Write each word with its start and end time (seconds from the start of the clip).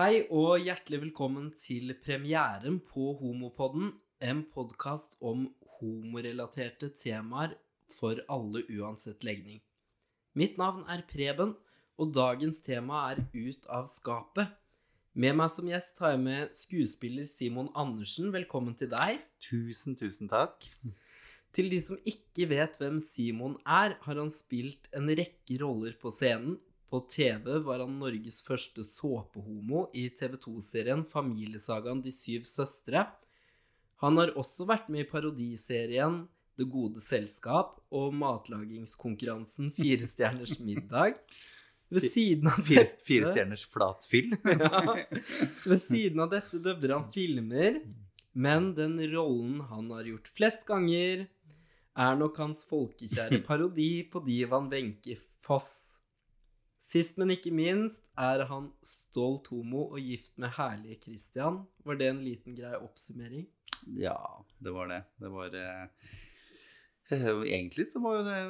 Hei 0.00 0.22
og 0.32 0.62
hjertelig 0.64 0.96
velkommen 1.02 1.50
til 1.60 1.90
premieren 2.00 2.78
på 2.88 3.10
Homopodden, 3.18 3.90
en 4.24 4.38
podkast 4.48 5.18
om 5.20 5.42
homorelaterte 5.76 6.88
temaer 6.96 7.52
for 7.98 8.22
alle 8.32 8.62
uansett 8.78 9.26
legning. 9.28 9.58
Mitt 10.32 10.56
navn 10.56 10.86
er 10.88 11.02
Preben, 11.10 11.52
og 12.00 12.14
dagens 12.16 12.62
tema 12.64 13.02
er 13.10 13.20
Ut 13.34 13.68
av 13.68 13.90
skapet. 13.92 14.54
Med 15.12 15.36
meg 15.36 15.52
som 15.52 15.68
gjest 15.68 16.00
har 16.00 16.14
jeg 16.14 16.24
med 16.24 16.56
skuespiller 16.56 17.28
Simon 17.28 17.68
Andersen. 17.76 18.32
Velkommen 18.32 18.78
til 18.80 18.88
deg. 18.94 19.20
Tusen, 19.50 19.98
tusen 20.00 20.32
takk. 20.32 20.64
Til 21.52 21.68
de 21.68 21.82
som 21.84 22.00
ikke 22.08 22.48
vet 22.54 22.80
hvem 22.80 23.02
Simon 23.04 23.60
er, 23.66 23.98
har 24.00 24.24
han 24.24 24.32
spilt 24.32 24.88
en 24.96 25.12
rekke 25.12 25.60
roller 25.60 26.00
på 26.00 26.14
scenen. 26.14 26.56
På 26.90 27.00
TV 27.06 27.60
var 27.62 27.78
han 27.84 27.98
Norges 28.00 28.40
første 28.42 28.82
såpehomo 28.82 29.84
i 29.94 30.08
TV 30.10 30.34
2-serien 30.42 31.04
Familiesagaen 31.06 32.02
De 32.02 32.10
syv 32.10 32.48
søstre. 32.50 33.04
Han 34.02 34.18
har 34.18 34.32
også 34.40 34.66
vært 34.66 34.88
med 34.90 35.04
i 35.04 35.10
parodiserien 35.10 36.24
Det 36.58 36.66
gode 36.68 37.00
selskap 37.00 37.78
og 37.94 38.16
matlagingskonkurransen 38.18 39.70
Fire 39.78 40.08
stjerners 40.10 40.58
middag. 40.58 41.20
Ved 41.90 42.06
siden 42.10 42.50
av 42.50 42.58
dette 42.66 43.02
fire 43.06 43.30
stjerners 43.32 43.64
flatfyll. 43.70 44.34
ja. 44.46 44.82
Ved 45.66 45.80
siden 45.82 46.22
av 46.22 46.30
dette 46.30 46.58
dubber 46.62 46.94
han 46.94 47.08
filmer, 47.10 47.80
men 48.30 48.70
den 48.76 48.94
rollen 49.10 49.58
han 49.72 49.90
har 49.94 50.06
gjort 50.06 50.30
flest 50.36 50.62
ganger, 50.68 51.24
er 51.98 52.18
nok 52.18 52.38
hans 52.38 52.62
folkekjære 52.70 53.42
parodi 53.46 54.04
på 54.10 54.22
Divan 54.26 54.70
Wenche 54.70 55.18
Foss. 55.42 55.89
Sist, 56.90 57.20
men 57.22 57.30
ikke 57.30 57.52
minst, 57.54 58.08
er 58.18 58.42
han 58.50 58.72
stolt 58.82 59.46
homo 59.52 59.84
og 59.92 60.00
gift 60.02 60.34
med 60.42 60.56
herlige 60.56 60.98
Christian. 61.04 61.60
Var 61.86 62.00
det 62.00 62.08
en 62.10 62.24
liten 62.24 62.56
grei 62.58 62.72
oppsummering? 62.80 63.44
Ja, 63.94 64.18
det 64.58 64.72
var 64.74 64.90
det. 64.90 64.98
Det 65.22 65.30
var 65.30 65.54
eh, 65.54 66.08
eh, 67.14 67.28
Egentlig 67.46 67.86
så 67.92 68.02
var 68.02 68.18
jo 68.18 68.24
det 68.26 68.40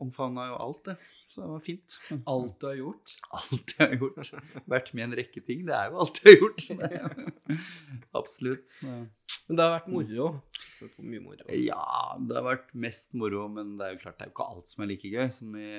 omfavna 0.00 0.48
jo 0.54 0.56
alt, 0.56 0.80
det. 0.88 0.96
Så 1.28 1.42
det 1.42 1.50
var 1.50 1.60
fint. 1.66 1.98
Alt 2.32 2.56
du 2.62 2.66
har 2.70 2.78
gjort? 2.80 3.16
Alt 3.42 3.76
jeg 3.76 3.90
har 3.90 4.00
gjort. 4.00 4.32
Vært 4.64 4.94
med 4.94 5.04
i 5.04 5.06
en 5.10 5.18
rekke 5.20 5.44
ting. 5.44 5.66
Det 5.68 5.76
er 5.76 5.92
jo 5.92 6.00
alt 6.00 6.22
jeg 6.24 6.32
har 6.32 6.46
gjort. 6.46 7.28
Absolutt. 8.22 8.76
Ja. 8.80 9.02
Men 9.48 9.58
det 9.58 9.64
har 9.64 9.74
vært 9.74 9.90
moro. 9.92 10.28
Det 10.80 10.88
mye 11.04 11.22
moro. 11.22 11.46
Ja, 11.52 12.16
det 12.20 12.36
har 12.38 12.46
vært 12.46 12.70
mest 12.86 13.12
moro, 13.18 13.44
men 13.52 13.74
det 13.78 13.86
er 13.86 13.94
jo 13.94 14.00
klart 14.02 14.18
det 14.18 14.26
er 14.26 14.30
jo 14.30 14.34
ikke 14.34 14.48
alt 14.54 14.70
som 14.72 14.84
er 14.84 14.90
like 14.90 15.10
gøy 15.12 15.26
som 15.36 15.58
i, 15.60 15.70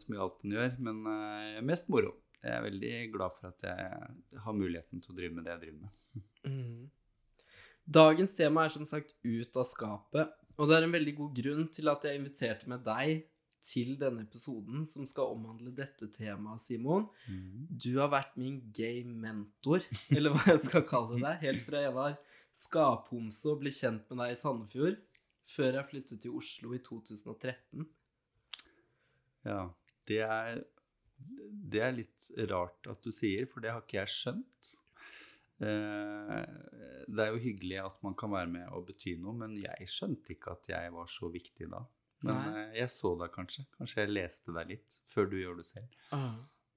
som 0.00 0.14
i 0.16 0.20
alt 0.24 0.38
man 0.40 0.56
gjør. 0.56 0.76
Men 0.86 1.02
uh, 1.04 1.60
mest 1.68 1.90
moro. 1.92 2.14
Jeg 2.40 2.56
er 2.56 2.64
veldig 2.64 2.94
glad 3.12 3.36
for 3.36 3.50
at 3.50 3.66
jeg 3.68 4.38
har 4.44 4.56
muligheten 4.56 5.02
til 5.04 5.12
å 5.12 5.18
drive 5.18 5.36
med 5.36 5.44
det 5.44 5.52
jeg 5.52 5.62
driver 5.66 5.82
med. 5.82 6.24
Mm. 6.48 6.86
Dagens 8.00 8.32
tema 8.38 8.64
er 8.64 8.72
som 8.72 8.86
sagt 8.88 9.12
Ut 9.26 9.58
av 9.60 9.66
skapet, 9.68 10.32
og 10.56 10.70
det 10.70 10.78
er 10.78 10.86
en 10.86 10.94
veldig 10.94 11.14
god 11.18 11.36
grunn 11.36 11.68
til 11.74 11.90
at 11.92 12.06
jeg 12.06 12.16
inviterte 12.16 12.70
med 12.70 12.84
deg 12.86 13.26
til 13.60 13.92
denne 14.00 14.24
episoden 14.24 14.86
som 14.88 15.04
skal 15.08 15.34
omhandle 15.34 15.72
dette 15.76 16.08
temaet, 16.14 16.62
Simon. 16.62 17.06
Du 17.68 17.90
har 17.98 18.08
vært 18.12 18.38
min 18.40 18.56
gay 18.72 19.02
mentor, 19.04 19.84
eller 20.16 20.32
hva 20.32 20.54
jeg 20.54 20.64
skal 20.64 20.86
kalle 20.88 21.20
deg, 21.20 21.42
helt 21.44 21.64
fra 21.66 21.84
jeg 21.84 21.92
var 21.96 22.16
skaphomse 22.56 23.48
og 23.50 23.60
ble 23.62 23.70
kjent 23.74 24.08
med 24.10 24.20
deg 24.24 24.34
i 24.34 24.40
Sandefjord, 24.40 24.98
før 25.50 25.78
jeg 25.78 25.88
flyttet 25.90 26.20
til 26.22 26.36
Oslo 26.38 26.74
i 26.76 26.80
2013. 26.84 27.86
Ja, 29.46 29.62
det 30.10 30.20
er, 30.26 30.60
det 31.72 31.80
er 31.86 31.96
litt 31.96 32.28
rart 32.50 32.86
at 32.90 33.00
du 33.06 33.10
sier, 33.14 33.46
for 33.50 33.64
det 33.64 33.72
har 33.72 33.82
ikke 33.84 34.00
jeg 34.02 34.12
skjønt. 34.14 34.74
Eh, 35.60 36.44
Det 37.10 37.24
er 37.24 37.32
jo 37.34 37.40
hyggelig 37.42 37.80
at 37.82 37.96
man 38.06 38.14
kan 38.14 38.30
være 38.32 38.50
med 38.52 38.68
og 38.76 38.84
bety 38.86 39.16
noe, 39.18 39.34
men 39.34 39.56
jeg 39.58 39.88
skjønte 39.90 40.34
ikke 40.36 40.52
at 40.54 40.68
jeg 40.70 40.92
var 40.94 41.08
så 41.10 41.28
viktig 41.32 41.66
da. 41.72 41.80
Men 42.22 42.36
Nei. 42.36 42.62
eh, 42.68 42.78
jeg 42.82 42.92
så 42.92 43.14
deg 43.18 43.32
kanskje. 43.34 43.64
Kanskje 43.78 44.04
jeg 44.04 44.12
leste 44.14 44.54
deg 44.56 44.68
litt 44.76 45.00
før 45.10 45.28
du 45.32 45.36
gjør 45.40 45.56
det 45.58 45.66
selv. 45.66 45.98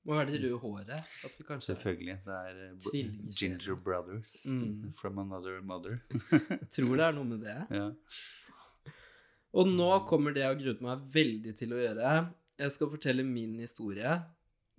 Må 0.03 0.18
være 0.18 0.34
det 0.34 0.40
røde 0.44 0.58
håret. 0.59 1.12
Selvfølgelig. 1.64 2.18
Det 2.25 2.36
er 2.36 2.58
eh, 2.66 3.12
Ginger 3.40 3.75
Brothers 3.80 4.34
Mm. 4.52 4.91
from 5.00 5.19
another 5.22 5.62
mother. 5.62 6.02
Jeg 6.31 6.69
tror 6.75 6.97
det 7.00 7.06
er 7.06 7.16
noe 7.16 7.30
med 7.30 7.46
det. 7.46 7.58
ja. 7.80 7.86
Og 9.53 9.69
nå 9.69 9.90
kommer 10.09 10.34
det 10.34 10.42
jeg 10.44 10.50
har 10.52 10.59
gruet 10.59 10.81
meg 10.84 11.03
veldig 11.13 11.53
til 11.59 11.75
å 11.75 11.80
gjøre. 11.80 12.13
Jeg 12.59 12.74
skal 12.75 12.90
fortelle 12.92 13.24
min 13.25 13.53
historie, 13.62 14.16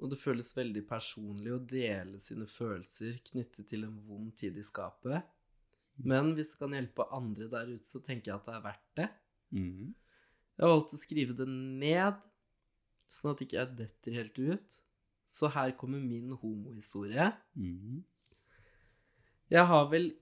og 0.02 0.10
det 0.10 0.18
føles 0.20 0.50
veldig 0.56 0.82
personlig 0.88 1.52
å 1.54 1.60
dele 1.70 2.20
sine 2.22 2.46
følelser 2.50 3.16
knyttet 3.30 3.68
til 3.70 3.86
en 3.86 3.96
vond 4.04 4.32
tid 4.36 4.58
i 4.58 4.64
skapet. 4.66 5.22
Men 6.04 6.32
hvis 6.34 6.52
det 6.52 6.60
kan 6.64 6.74
hjelpe 6.74 7.06
andre 7.14 7.46
der 7.52 7.70
ute, 7.70 7.86
så 7.86 8.02
tenker 8.02 8.32
jeg 8.32 8.40
at 8.40 8.48
det 8.50 8.56
er 8.58 8.64
verdt 8.64 8.88
det. 8.98 9.08
Mm. 9.54 9.92
Jeg 10.58 10.66
har 10.66 10.72
valgt 10.74 10.94
å 10.96 11.00
skrive 11.00 11.36
det 11.38 11.46
ned, 11.50 12.18
sånn 13.14 13.32
at 13.32 13.44
ikke 13.46 13.60
jeg 13.60 13.76
detter 13.78 14.18
helt 14.18 14.42
ut. 14.42 14.80
Så 15.26 15.48
her 15.52 15.72
kommer 15.78 16.00
min 16.00 16.32
homohistorie. 16.32 17.32
Mhm. 17.54 18.04
Jeg 19.50 19.66
har 19.66 19.90
vel 19.90 20.14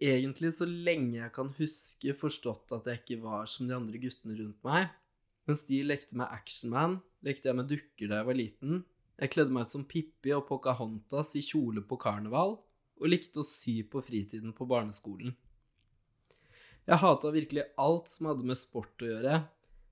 egentlig 0.00 0.54
så 0.56 0.64
lenge 0.64 1.18
jeg 1.18 1.32
kan 1.36 1.50
huske 1.58 2.14
forstått 2.16 2.72
at 2.72 2.86
jeg 2.88 3.02
ikke 3.02 3.20
var 3.22 3.46
som 3.50 3.68
de 3.68 3.76
andre 3.76 4.00
guttene 4.00 4.38
rundt 4.38 4.64
meg. 4.64 4.88
Mens 5.46 5.62
de 5.68 5.82
lekte 5.84 6.16
med 6.16 6.30
Actionman, 6.32 7.00
lekte 7.22 7.50
jeg 7.50 7.58
med 7.58 7.68
dukker 7.68 8.08
da 8.08 8.20
jeg 8.20 8.28
var 8.28 8.38
liten. 8.38 8.82
Jeg 9.20 9.34
kledde 9.34 9.52
meg 9.52 9.68
ut 9.68 9.74
som 9.74 9.84
Pippi 9.84 10.32
og 10.32 10.46
Pocahontas 10.48 11.34
i 11.36 11.44
kjole 11.44 11.82
på 11.84 11.98
karneval, 12.00 12.56
og 13.00 13.08
likte 13.08 13.42
å 13.42 13.46
sy 13.46 13.80
på 13.84 14.00
fritiden 14.04 14.54
på 14.56 14.66
barneskolen. 14.68 15.34
Jeg 16.88 17.00
hata 17.02 17.32
virkelig 17.32 17.66
alt 17.80 18.08
som 18.08 18.30
hadde 18.30 18.46
med 18.48 18.58
sport 18.58 19.04
å 19.04 19.10
gjøre, 19.10 19.42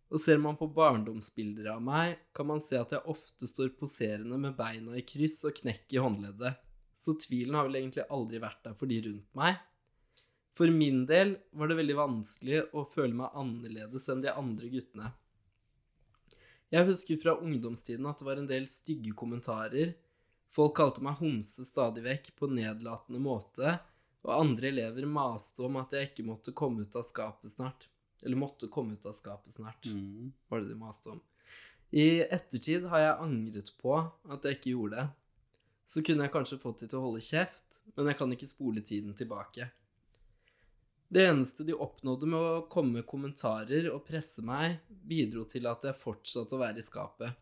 og 0.09 0.23
ser 0.23 0.41
man 0.41 0.57
på 0.57 0.71
barndomsbilder 0.73 1.73
av 1.75 1.83
meg, 1.85 2.17
kan 2.35 2.49
man 2.49 2.63
se 2.65 2.79
at 2.81 2.95
jeg 2.97 3.05
ofte 3.13 3.49
står 3.51 3.75
poserende 3.77 4.39
med 4.41 4.57
beina 4.57 4.97
i 4.97 5.05
kryss 5.05 5.43
og 5.49 5.57
knekk 5.61 5.99
i 5.99 6.03
håndleddet 6.03 6.65
så 6.99 7.15
tvilen 7.15 7.55
har 7.55 7.69
vel 7.69 7.79
egentlig 7.79 8.09
aldri 8.11 8.41
vært 8.43 8.65
der 8.67 8.75
for 8.79 8.91
de 8.91 8.99
rundt 9.05 9.37
meg. 9.39 9.59
For 10.59 10.71
min 10.75 11.05
del 11.07 11.37
var 11.55 11.71
det 11.71 11.79
veldig 11.79 11.95
vanskelig 11.95 12.63
å 12.75 12.83
føle 12.91 13.15
meg 13.21 13.37
annerledes 13.39 14.09
enn 14.11 14.25
de 14.25 14.33
andre 14.33 14.71
guttene. 14.73 15.13
Jeg 16.75 16.89
husker 16.89 17.21
fra 17.23 17.37
ungdomstiden 17.39 18.09
at 18.11 18.19
det 18.19 18.27
var 18.27 18.41
en 18.43 18.51
del 18.51 18.67
stygge 18.69 19.15
kommentarer. 19.17 19.95
Folk 20.51 20.75
kalte 20.81 21.05
meg 21.07 21.23
homse 21.23 21.63
stadig 21.69 22.03
vekk 22.09 22.33
på 22.41 22.51
nedlatende 22.51 23.23
måte, 23.23 23.77
og 24.27 24.35
andre 24.35 24.73
elever 24.73 25.07
maste 25.07 25.63
om 25.65 25.79
at 25.79 25.95
jeg 25.95 26.11
ikke 26.11 26.27
måtte 26.27 26.57
komme 26.57 26.83
ut 26.83 26.99
av 26.99 27.07
skapet 27.07 27.55
snart. 27.55 27.87
Eller 28.23 28.41
måtte 28.41 28.71
komme 28.73 28.97
ut 28.99 29.07
av 29.07 29.15
skapet 29.15 29.55
snart 29.55 29.87
mm. 29.87 30.33
var 30.49 30.63
det 30.63 30.73
de 30.73 30.79
maste 30.79 31.13
om. 31.15 31.21
I 31.91 32.25
ettertid 32.27 32.85
har 32.93 33.01
jeg 33.01 33.25
angret 33.25 33.73
på 33.81 33.95
at 34.29 34.45
jeg 34.45 34.59
ikke 34.59 34.75
gjorde 34.75 34.97
det. 34.99 35.07
Så 35.89 36.03
kunne 36.05 36.27
jeg 36.27 36.35
kanskje 36.35 36.61
fått 36.61 36.83
de 36.83 36.91
til 36.91 37.01
å 37.01 37.07
holde 37.07 37.25
kjeft, 37.25 37.79
men 37.97 38.11
jeg 38.11 38.19
kan 38.19 38.33
ikke 38.35 38.51
spole 38.51 38.83
tiden 38.85 39.15
tilbake. 39.17 39.71
Det 41.09 41.23
eneste 41.25 41.65
de 41.65 41.73
oppnådde 41.73 42.29
med 42.29 42.39
å 42.39 42.65
komme 42.69 42.99
med 42.99 43.07
kommentarer 43.09 43.89
og 43.89 44.03
presse 44.05 44.45
meg, 44.45 44.83
bidro 44.89 45.47
til 45.49 45.65
at 45.71 45.87
jeg 45.89 45.97
fortsatte 45.97 46.53
å 46.53 46.61
være 46.61 46.83
i 46.83 46.85
skapet. 46.85 47.39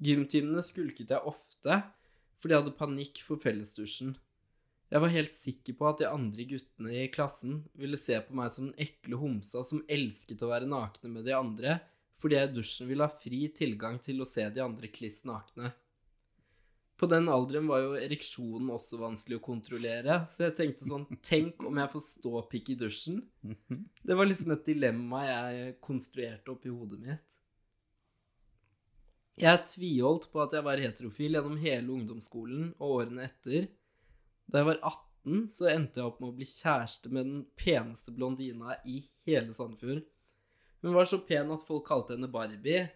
Gymtimene 0.00 0.60
skulket 0.64 1.14
jeg 1.14 1.28
ofte, 1.28 1.78
fordi 2.40 2.54
jeg 2.54 2.62
hadde 2.62 2.76
panikk 2.76 3.22
for 3.24 3.40
fellesdusjen. 3.40 4.12
Jeg 4.90 5.02
var 5.04 5.12
helt 5.14 5.30
sikker 5.30 5.76
på 5.78 5.86
at 5.86 6.00
de 6.00 6.08
andre 6.10 6.44
guttene 6.50 6.94
i 7.04 7.10
klassen 7.14 7.60
ville 7.78 7.98
se 8.00 8.16
på 8.26 8.34
meg 8.34 8.50
som 8.50 8.70
den 8.70 8.88
ekle 8.88 9.20
homsa 9.20 9.62
som 9.66 9.84
elsket 9.86 10.42
å 10.42 10.50
være 10.50 10.66
nakne 10.70 11.12
med 11.12 11.28
de 11.28 11.36
andre, 11.36 11.76
fordi 12.18 12.36
jeg 12.36 12.50
i 12.50 12.56
dusjen 12.56 12.90
ville 12.90 13.06
ha 13.06 13.20
fri 13.22 13.44
tilgang 13.54 14.00
til 14.02 14.18
å 14.20 14.26
se 14.28 14.48
de 14.50 14.64
andre 14.64 14.90
kliss 14.90 15.22
nakne. 15.28 15.70
På 17.00 17.06
den 17.08 17.30
alderen 17.32 17.70
var 17.70 17.80
jo 17.80 17.94
ereksjonen 17.96 18.74
også 18.74 18.98
vanskelig 19.00 19.38
å 19.38 19.44
kontrollere, 19.46 20.18
så 20.28 20.48
jeg 20.48 20.56
tenkte 20.58 20.88
sånn 20.88 21.06
Tenk 21.30 21.62
om 21.64 21.78
jeg 21.80 21.92
får 21.94 22.04
ståpikk 22.04 22.74
i 22.74 22.80
dusjen? 22.82 23.22
Det 24.02 24.18
var 24.18 24.28
liksom 24.28 24.52
et 24.52 24.66
dilemma 24.66 25.22
jeg 25.24 25.76
konstruerte 25.80 26.52
oppi 26.52 26.68
hodet 26.68 26.98
mitt. 27.00 27.26
Jeg 29.40 29.64
tviholdt 29.70 30.28
på 30.34 30.42
at 30.42 30.52
jeg 30.52 30.66
var 30.66 30.82
heterofil 30.82 31.38
gjennom 31.38 31.56
hele 31.62 31.94
ungdomsskolen 31.94 32.74
og 32.74 32.98
årene 32.98 33.30
etter. 33.30 33.70
Da 34.50 34.62
jeg 34.62 34.66
var 34.66 34.80
18, 34.82 35.44
så 35.52 35.68
endte 35.70 36.00
jeg 36.00 36.08
opp 36.08 36.18
med 36.22 36.32
å 36.32 36.36
bli 36.38 36.46
kjæreste 36.48 37.12
med 37.12 37.28
den 37.28 37.42
peneste 37.58 38.10
blondina 38.14 38.74
i 38.88 38.98
hele 39.28 39.54
Sandefjord. 39.54 40.02
Hun 40.80 40.96
var 40.96 41.06
så 41.06 41.20
pen 41.22 41.52
at 41.54 41.62
folk 41.66 41.84
kalte 41.86 42.16
henne 42.16 42.30
Barbie, 42.32 42.88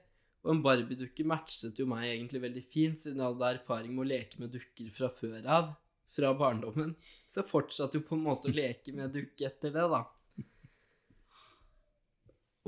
og 0.45 0.51
en 0.55 0.65
Barbie-dukke 0.65 1.25
matchet 1.29 1.79
jo 1.79 1.87
meg 1.89 2.09
egentlig 2.11 2.43
veldig 2.43 2.65
fint, 2.67 3.01
siden 3.01 3.23
jeg 3.23 3.31
hadde 3.31 3.53
erfaring 3.55 3.95
med 3.95 4.05
å 4.05 4.11
leke 4.11 4.41
med 4.43 4.53
dukker 4.53 4.91
fra 4.93 5.09
før 5.12 5.47
av, 5.47 5.71
fra 6.11 6.33
barndommen. 6.37 6.93
Så 7.29 7.41
jeg 7.41 7.51
fortsatte 7.53 8.01
jo 8.01 8.06
på 8.09 8.19
en 8.19 8.27
måte 8.27 8.51
å 8.51 8.56
leke 8.56 8.93
med 8.97 9.15
dukke 9.15 9.47
etter 9.49 9.73
det, 9.73 9.87
da. 9.95 10.03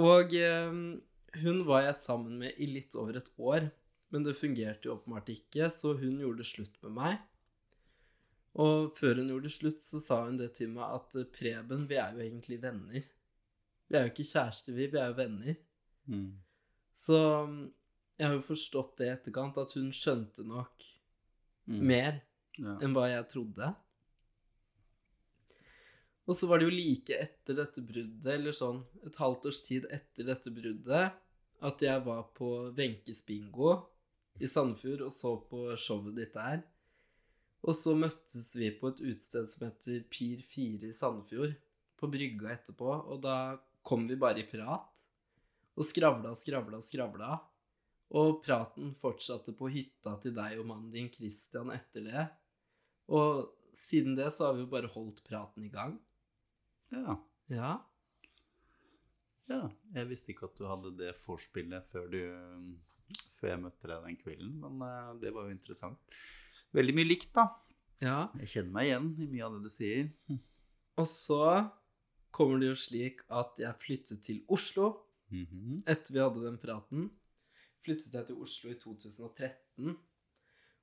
Og 0.07 0.33
eh, 0.37 0.79
hun 1.43 1.63
var 1.69 1.87
jeg 1.89 2.01
sammen 2.01 2.39
med 2.45 2.61
i 2.61 2.69
litt 2.71 2.95
over 2.97 3.19
et 3.19 3.33
år, 3.37 3.71
men 4.15 4.25
det 4.25 4.37
fungerte 4.39 4.89
jo 4.89 4.95
åpenbart 4.97 5.33
ikke, 5.33 5.73
så 5.73 5.97
hun 5.99 6.21
gjorde 6.23 6.47
slutt 6.47 6.77
med 6.85 6.95
meg. 7.01 7.25
Og 8.57 8.93
før 8.97 9.19
hun 9.21 9.29
gjorde 9.29 9.49
det 9.51 9.53
slutt, 9.53 9.83
så 9.85 10.01
sa 10.01 10.23
hun 10.25 10.39
det 10.41 10.51
til 10.57 10.71
meg 10.73 10.89
at 10.97 11.17
eh, 11.21 11.27
Preben, 11.29 11.87
vi 11.91 11.99
er 12.01 12.15
jo 12.17 12.25
egentlig 12.25 12.57
venner. 12.63 13.05
Vi 13.87 13.97
er 13.99 14.07
jo 14.07 14.13
ikke 14.15 14.25
kjærester, 14.31 14.73
vi. 14.75 14.87
Vi 14.93 14.99
er 14.99 15.11
jo 15.13 15.17
venner. 15.19 15.57
Mm. 16.09 16.31
Så 16.97 17.19
mm, 17.47 17.59
jeg 18.19 18.27
har 18.31 18.35
jo 18.39 18.45
forstått 18.47 18.95
det 18.99 19.07
i 19.11 19.13
etterkant, 19.13 19.59
at 19.61 19.75
hun 19.79 19.91
skjønte 19.95 20.47
nok 20.47 20.93
Mm. 21.67 21.81
mer 21.83 22.21
Ja. 22.63 22.77
enn 22.79 22.93
hva 22.95 23.09
jeg 23.11 23.25
trodde. 23.29 23.73
Og 26.27 26.35
så 26.39 26.47
var 26.47 26.59
det 26.59 26.69
jo 26.69 26.75
like 26.77 27.17
etter 27.23 27.57
dette 27.59 27.83
bruddet, 27.83 28.27
eller 28.31 28.55
sånn 28.55 28.85
et 29.07 29.19
halvt 29.19 29.49
års 29.51 29.59
tid 29.67 29.87
etter 29.95 30.27
dette 30.27 30.53
bruddet, 30.55 31.13
at 31.67 31.83
jeg 31.83 32.05
var 32.07 32.23
på 32.39 32.49
Wenches 32.77 33.25
bingo 33.27 33.73
i 34.39 34.47
Sandefjord 34.51 35.03
og 35.07 35.13
så 35.15 35.33
på 35.51 35.61
showet 35.81 36.15
ditt 36.19 36.35
der. 36.39 36.63
Og 37.67 37.75
så 37.75 37.95
møttes 37.99 38.53
vi 38.59 38.69
på 38.79 38.93
et 38.93 39.01
utested 39.03 39.49
som 39.51 39.65
heter 39.67 40.05
Pir 40.13 40.43
4 40.47 40.91
i 40.91 40.95
Sandefjord, 40.95 41.57
på 41.99 42.09
brygga 42.13 42.53
etterpå, 42.53 42.91
og 43.11 43.23
da 43.25 43.57
kom 43.87 44.05
vi 44.07 44.19
bare 44.21 44.43
i 44.43 44.47
prat. 44.47 45.01
Og 45.77 45.85
skravla, 45.89 46.35
skravla, 46.39 46.79
skravla. 46.85 47.31
Og 48.17 48.39
praten 48.45 48.93
fortsatte 48.95 49.51
på 49.59 49.67
hytta 49.75 50.13
til 50.23 50.35
deg 50.37 50.61
og 50.61 50.69
mannen 50.69 50.93
din 50.95 51.09
Christian 51.13 51.73
etter 51.75 52.05
det. 52.07 52.27
Og 53.11 53.49
siden 53.77 54.15
det 54.19 54.29
så 54.37 54.47
har 54.47 54.55
vi 54.57 54.63
jo 54.63 54.71
bare 54.73 54.93
holdt 54.95 55.25
praten 55.27 55.65
i 55.67 55.73
gang. 55.73 55.99
ja. 56.95 57.17
Ja. 57.49 57.75
Ja, 59.47 59.61
jeg 59.95 60.09
visste 60.11 60.33
ikke 60.33 60.49
at 60.49 60.57
du 60.59 60.65
hadde 60.67 60.91
det 60.99 61.13
vorspielet 61.21 61.85
før, 61.93 62.09
du- 62.11 63.15
før 63.39 63.53
jeg 63.53 63.61
møtte 63.63 63.87
deg 63.87 64.03
den 64.09 64.17
kvelden, 64.19 64.57
men 64.59 64.83
eh, 64.83 65.13
det 65.23 65.31
var 65.37 65.45
jo 65.47 65.55
interessant. 65.55 66.17
Veldig 66.75 66.95
mye 66.95 67.09
likt, 67.09 67.33
da. 67.35 67.47
ja. 68.01 68.29
Jeg 68.41 68.49
kjenner 68.49 68.73
meg 68.73 68.87
igjen 68.89 69.07
i 69.23 69.27
mye 69.31 69.45
av 69.47 69.53
det 69.57 69.63
du 69.63 69.71
sier. 69.73 70.11
Og 70.99 71.07
så 71.09 71.71
kommer 72.31 72.61
det 72.61 72.69
jo 72.73 72.75
slik 72.77 73.23
at 73.33 73.55
jeg 73.61 73.79
flyttet 73.81 74.23
til 74.25 74.43
Oslo 74.49 75.03
Mhm. 75.31 75.83
etter 75.87 76.13
vi 76.15 76.21
hadde 76.21 76.43
den 76.45 76.59
praten. 76.59 77.11
Flyttet 77.83 78.13
jeg 78.15 78.27
til 78.27 78.37
Oslo 78.43 78.71
i 78.71 78.75
2013. 78.79 79.97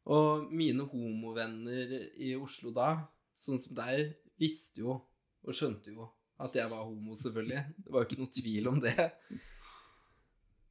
Og 0.06 0.52
mine 0.52 0.84
homovenner 0.84 1.94
i 2.20 2.34
Oslo 2.36 2.72
da, 2.76 3.08
sånn 3.36 3.60
som 3.60 3.76
deg, 3.76 4.16
visste 4.40 4.82
jo 4.82 4.98
og 5.44 5.54
skjønte 5.56 5.94
jo 5.94 6.10
at 6.40 6.54
jeg 6.56 6.68
var 6.70 6.84
homo, 6.84 7.14
selvfølgelig. 7.16 7.64
Det 7.86 7.92
var 7.94 8.02
jo 8.04 8.08
ikke 8.10 8.20
noe 8.20 8.34
tvil 8.42 8.68
om 8.68 8.80
det. 8.84 9.12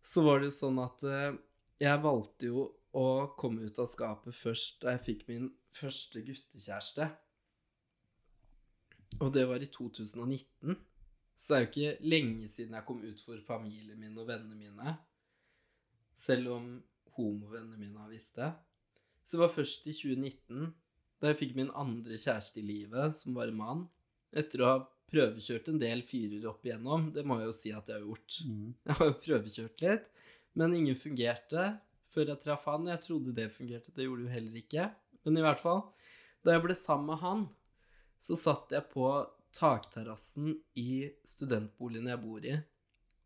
Så 0.05 0.23
var 0.27 0.41
det 0.43 0.51
jo 0.51 0.57
sånn 0.59 0.79
at 0.83 1.03
eh, 1.07 1.37
jeg 1.81 2.03
valgte 2.03 2.49
jo 2.51 2.65
å 2.93 3.33
komme 3.41 3.65
ut 3.65 3.79
av 3.81 3.89
skapet 3.89 4.37
først 4.37 4.83
da 4.83 4.95
jeg 4.95 5.05
fikk 5.07 5.27
min 5.31 5.49
første 5.73 6.21
guttekjæreste. 6.25 7.09
Og 9.21 9.33
det 9.33 9.45
var 9.49 9.63
i 9.65 9.69
2019. 9.73 10.77
Så 11.37 11.49
det 11.49 11.57
er 11.57 11.63
jo 11.63 11.71
ikke 11.71 12.11
lenge 12.13 12.49
siden 12.53 12.77
jeg 12.77 12.87
kom 12.89 13.01
ut 13.03 13.25
for 13.25 13.41
familien 13.47 14.01
min 14.01 14.19
og 14.21 14.29
vennene 14.29 14.59
mine. 14.59 14.97
Selv 16.15 16.53
om 16.55 16.69
homovennene 17.17 17.81
mine 17.81 18.01
har 18.01 18.13
visst 18.13 18.37
det. 18.39 18.53
Så 19.25 19.37
det 19.37 19.45
var 19.45 19.55
først 19.55 19.87
i 19.87 19.95
2019, 19.95 20.73
da 21.23 21.31
jeg 21.31 21.39
fikk 21.39 21.55
min 21.57 21.71
andre 21.79 22.19
kjæreste 22.19 22.61
i 22.61 22.67
livet, 22.67 23.15
som 23.15 23.37
var 23.37 23.49
en 23.49 23.59
mann. 23.59 23.85
Etter 24.35 24.63
å 24.63 24.69
ha 24.69 24.77
prøvekjørt 25.13 25.71
en 25.71 25.81
del 25.81 26.03
fyrer 26.07 26.49
opp 26.51 26.65
igjennom. 26.67 27.11
Det 27.15 27.25
må 27.27 27.39
jeg 27.41 27.49
jo 27.49 27.57
si 27.57 27.73
at 27.75 27.89
jeg 27.89 27.99
har 27.99 28.07
gjort. 28.07 28.39
Mm. 28.49 28.69
Jeg 28.89 28.99
har 28.99 29.11
jo 29.11 29.19
prøvekjørt 29.27 29.85
litt, 29.87 30.07
men 30.59 30.77
ingen 30.77 30.99
fungerte 30.99 31.67
før 32.13 32.33
jeg 32.33 32.43
traff 32.43 32.67
han. 32.71 32.89
Jeg 32.91 33.03
trodde 33.07 33.35
det 33.37 33.51
fungerte, 33.55 33.95
det 33.97 34.07
gjorde 34.07 34.27
jo 34.27 34.33
heller 34.33 34.59
ikke. 34.61 34.89
Men 35.25 35.39
i 35.39 35.45
hvert 35.45 35.63
fall, 35.63 35.85
da 36.43 36.57
jeg 36.57 36.65
ble 36.65 36.77
sammen 36.77 37.13
med 37.13 37.23
han, 37.23 37.47
så 38.23 38.39
satt 38.39 38.75
jeg 38.75 38.87
på 38.93 39.09
takterrassen 39.53 40.55
i 40.79 41.05
studentboligen 41.29 42.11
jeg 42.11 42.23
bor 42.23 42.45
i, 42.47 42.57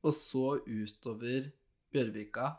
og 0.07 0.15
så 0.15 0.47
utover 0.67 1.51
Bjørvika. 1.95 2.53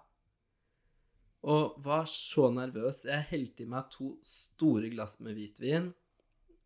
Og 1.48 1.78
var 1.84 2.08
så 2.10 2.50
nervøs. 2.52 3.04
Jeg 3.08 3.28
helte 3.30 3.64
i 3.64 3.70
meg 3.70 3.92
to 3.94 4.16
store 4.26 4.90
glass 4.92 5.20
med 5.24 5.38
hvitvin, 5.38 5.92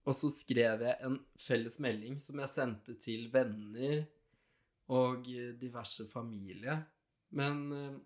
og 0.08 0.18
så 0.18 0.32
skrev 0.34 0.82
jeg 0.88 0.98
en 1.06 1.20
felles 1.38 1.78
melding 1.84 2.16
som 2.22 2.40
jeg 2.42 2.54
sendte 2.54 2.96
til 3.02 3.28
venner 3.34 4.06
og 4.92 5.28
diverse 5.62 6.08
familie. 6.10 6.80
Men 7.38 7.60
eh, 7.76 8.00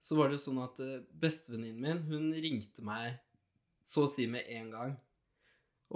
så 0.00 0.16
var 0.16 0.30
det 0.30 0.38
jo 0.38 0.46
sånn 0.46 0.62
at 0.64 0.80
eh, 0.82 1.00
bestevenninnen 1.22 1.80
min, 1.84 2.02
hun 2.08 2.30
ringte 2.32 2.84
meg 2.84 3.18
så 3.84 4.06
å 4.06 4.10
si 4.10 4.26
med 4.30 4.48
en 4.56 4.70
gang. 4.72 4.94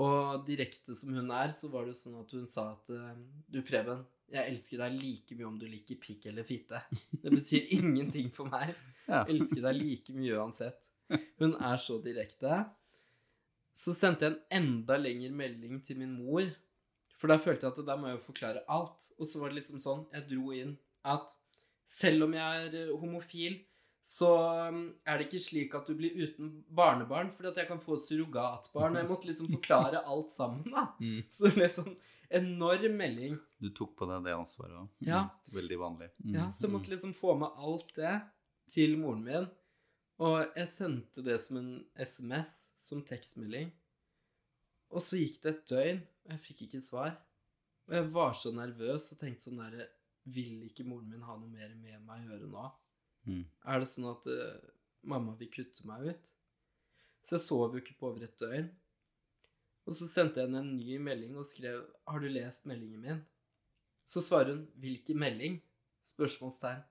Og 0.00 0.42
direkte 0.48 0.96
som 0.98 1.14
hun 1.14 1.30
er, 1.32 1.52
så 1.54 1.70
var 1.72 1.86
det 1.86 1.94
jo 1.94 2.00
sånn 2.02 2.18
at 2.20 2.34
hun 2.34 2.48
sa 2.50 2.66
at 2.72 2.90
eh, 2.92 3.12
Du, 3.48 3.60
Preben, 3.66 4.02
jeg 4.34 4.50
elsker 4.50 4.80
deg 4.82 4.96
like 4.98 5.36
mye 5.38 5.48
om 5.48 5.58
du 5.60 5.66
liker 5.70 6.00
pikk 6.00 6.28
eller 6.30 6.46
fitte. 6.46 6.80
Det 7.12 7.32
betyr 7.32 7.70
ingenting 7.78 8.32
for 8.34 8.50
meg. 8.50 8.74
Jeg 9.06 9.36
elsker 9.36 9.62
deg 9.68 9.78
like 9.78 10.16
mye 10.16 10.40
uansett. 10.40 10.90
Hun 11.40 11.54
er 11.60 11.78
så 11.80 12.00
direkte. 12.02 12.64
Så 13.74 13.94
sendte 13.94 14.26
jeg 14.26 14.34
en 14.34 14.60
enda 14.60 14.98
lengre 15.00 15.32
melding 15.34 15.80
til 15.84 16.00
min 16.00 16.16
mor. 16.18 16.46
For 17.14 17.30
da 17.30 17.38
følte 17.40 17.68
jeg 17.68 17.76
at 17.76 17.86
der 17.86 18.00
må 18.00 18.10
jeg 18.10 18.18
jo 18.18 18.26
forklare 18.26 18.64
alt. 18.70 19.08
Og 19.18 19.28
så 19.28 19.40
var 19.40 19.52
det 19.52 19.60
liksom 19.60 19.80
sånn, 19.82 20.04
jeg 20.12 20.28
dro 20.32 20.50
inn 20.56 20.74
at 21.08 21.30
selv 21.88 22.26
om 22.26 22.34
jeg 22.34 22.66
er 22.66 22.76
eh, 22.80 22.92
homofil, 22.98 23.58
så 24.04 24.28
um, 24.68 24.82
er 25.08 25.16
det 25.16 25.30
ikke 25.30 25.40
slik 25.40 25.74
at 25.78 25.86
du 25.88 25.94
blir 25.96 26.12
uten 26.12 26.50
barnebarn, 26.76 27.30
fordi 27.32 27.48
at 27.54 27.62
jeg 27.62 27.68
kan 27.70 27.78
få 27.80 27.96
surrogatbarn. 27.96 28.98
Jeg 29.00 29.08
måtte 29.08 29.30
liksom 29.30 29.48
forklare 29.54 30.02
alt 30.12 30.34
sammen, 30.34 30.66
da. 30.74 30.90
Mm. 31.00 31.22
Så 31.32 31.46
det 31.46 31.52
ble 31.56 31.68
sånn 31.72 31.94
enorm 32.36 32.98
melding. 33.00 33.38
Du 33.56 33.70
tok 33.72 33.94
på 33.96 34.08
deg 34.10 34.26
det 34.26 34.34
ansvaret 34.36 34.76
òg. 34.82 34.90
Ja. 35.08 35.22
Veldig 35.56 35.80
vanlig. 35.80 36.10
Mm. 36.20 36.36
Ja, 36.36 36.50
så 36.52 36.66
jeg 36.66 36.74
måtte 36.74 36.92
liksom 36.92 37.16
få 37.16 37.38
med 37.40 37.56
alt 37.56 37.96
det 37.96 38.12
til 38.76 38.98
moren 39.00 39.24
min. 39.24 39.48
Og 40.20 40.36
jeg 40.52 40.68
sendte 40.74 41.24
det 41.24 41.40
som 41.40 41.62
en 41.62 41.72
SMS, 41.96 42.60
som 42.76 43.00
tekstmelding. 43.08 43.72
Og 44.92 45.00
så 45.00 45.16
gikk 45.16 45.40
det 45.40 45.54
et 45.54 45.66
døgn, 45.72 46.04
og 46.26 46.36
jeg 46.36 46.44
fikk 46.44 46.64
ikke 46.68 46.84
svar. 46.84 47.16
Og 47.88 47.96
jeg 48.02 48.12
var 48.12 48.36
så 48.36 48.52
nervøs 48.52 49.14
og 49.16 49.24
tenkte 49.24 49.48
sånn 49.48 49.64
derre 49.64 49.88
Vil 50.32 50.62
ikke 50.64 50.86
moren 50.88 51.10
min 51.12 51.24
ha 51.24 51.34
noe 51.36 51.50
mer 51.52 51.72
med 51.76 52.04
meg 52.04 52.28
å 52.28 52.34
gjøre 52.34 52.52
nå? 52.52 52.68
Mm. 53.24 53.44
Er 53.66 53.82
det 53.82 53.90
sånn 53.90 54.08
at 54.10 54.26
uh, 54.28 54.70
mamma 55.08 55.34
vil 55.38 55.50
kutte 55.52 55.86
meg 55.88 56.08
ut? 56.12 56.32
Så 57.24 57.38
jeg 57.38 57.44
sov 57.46 57.76
jo 57.76 57.82
ikke 57.82 57.96
på 58.00 58.10
over 58.10 58.26
et 58.26 58.36
døgn. 58.40 58.68
Og 59.84 59.96
så 59.96 60.08
sendte 60.08 60.40
jeg 60.40 60.48
henne 60.48 60.62
en 60.64 60.74
ny 60.76 60.98
melding 61.00 61.36
og 61.36 61.48
skrev 61.48 61.84
'Har 62.06 62.20
du 62.20 62.28
lest 62.28 62.66
meldingen 62.66 63.00
min?' 63.00 63.24
Så 64.06 64.20
svarer 64.20 64.54
hun 64.54 64.66
'Hvilken 64.80 65.18
melding?' 65.18 65.62
Spørsmålstegn. 66.04 66.82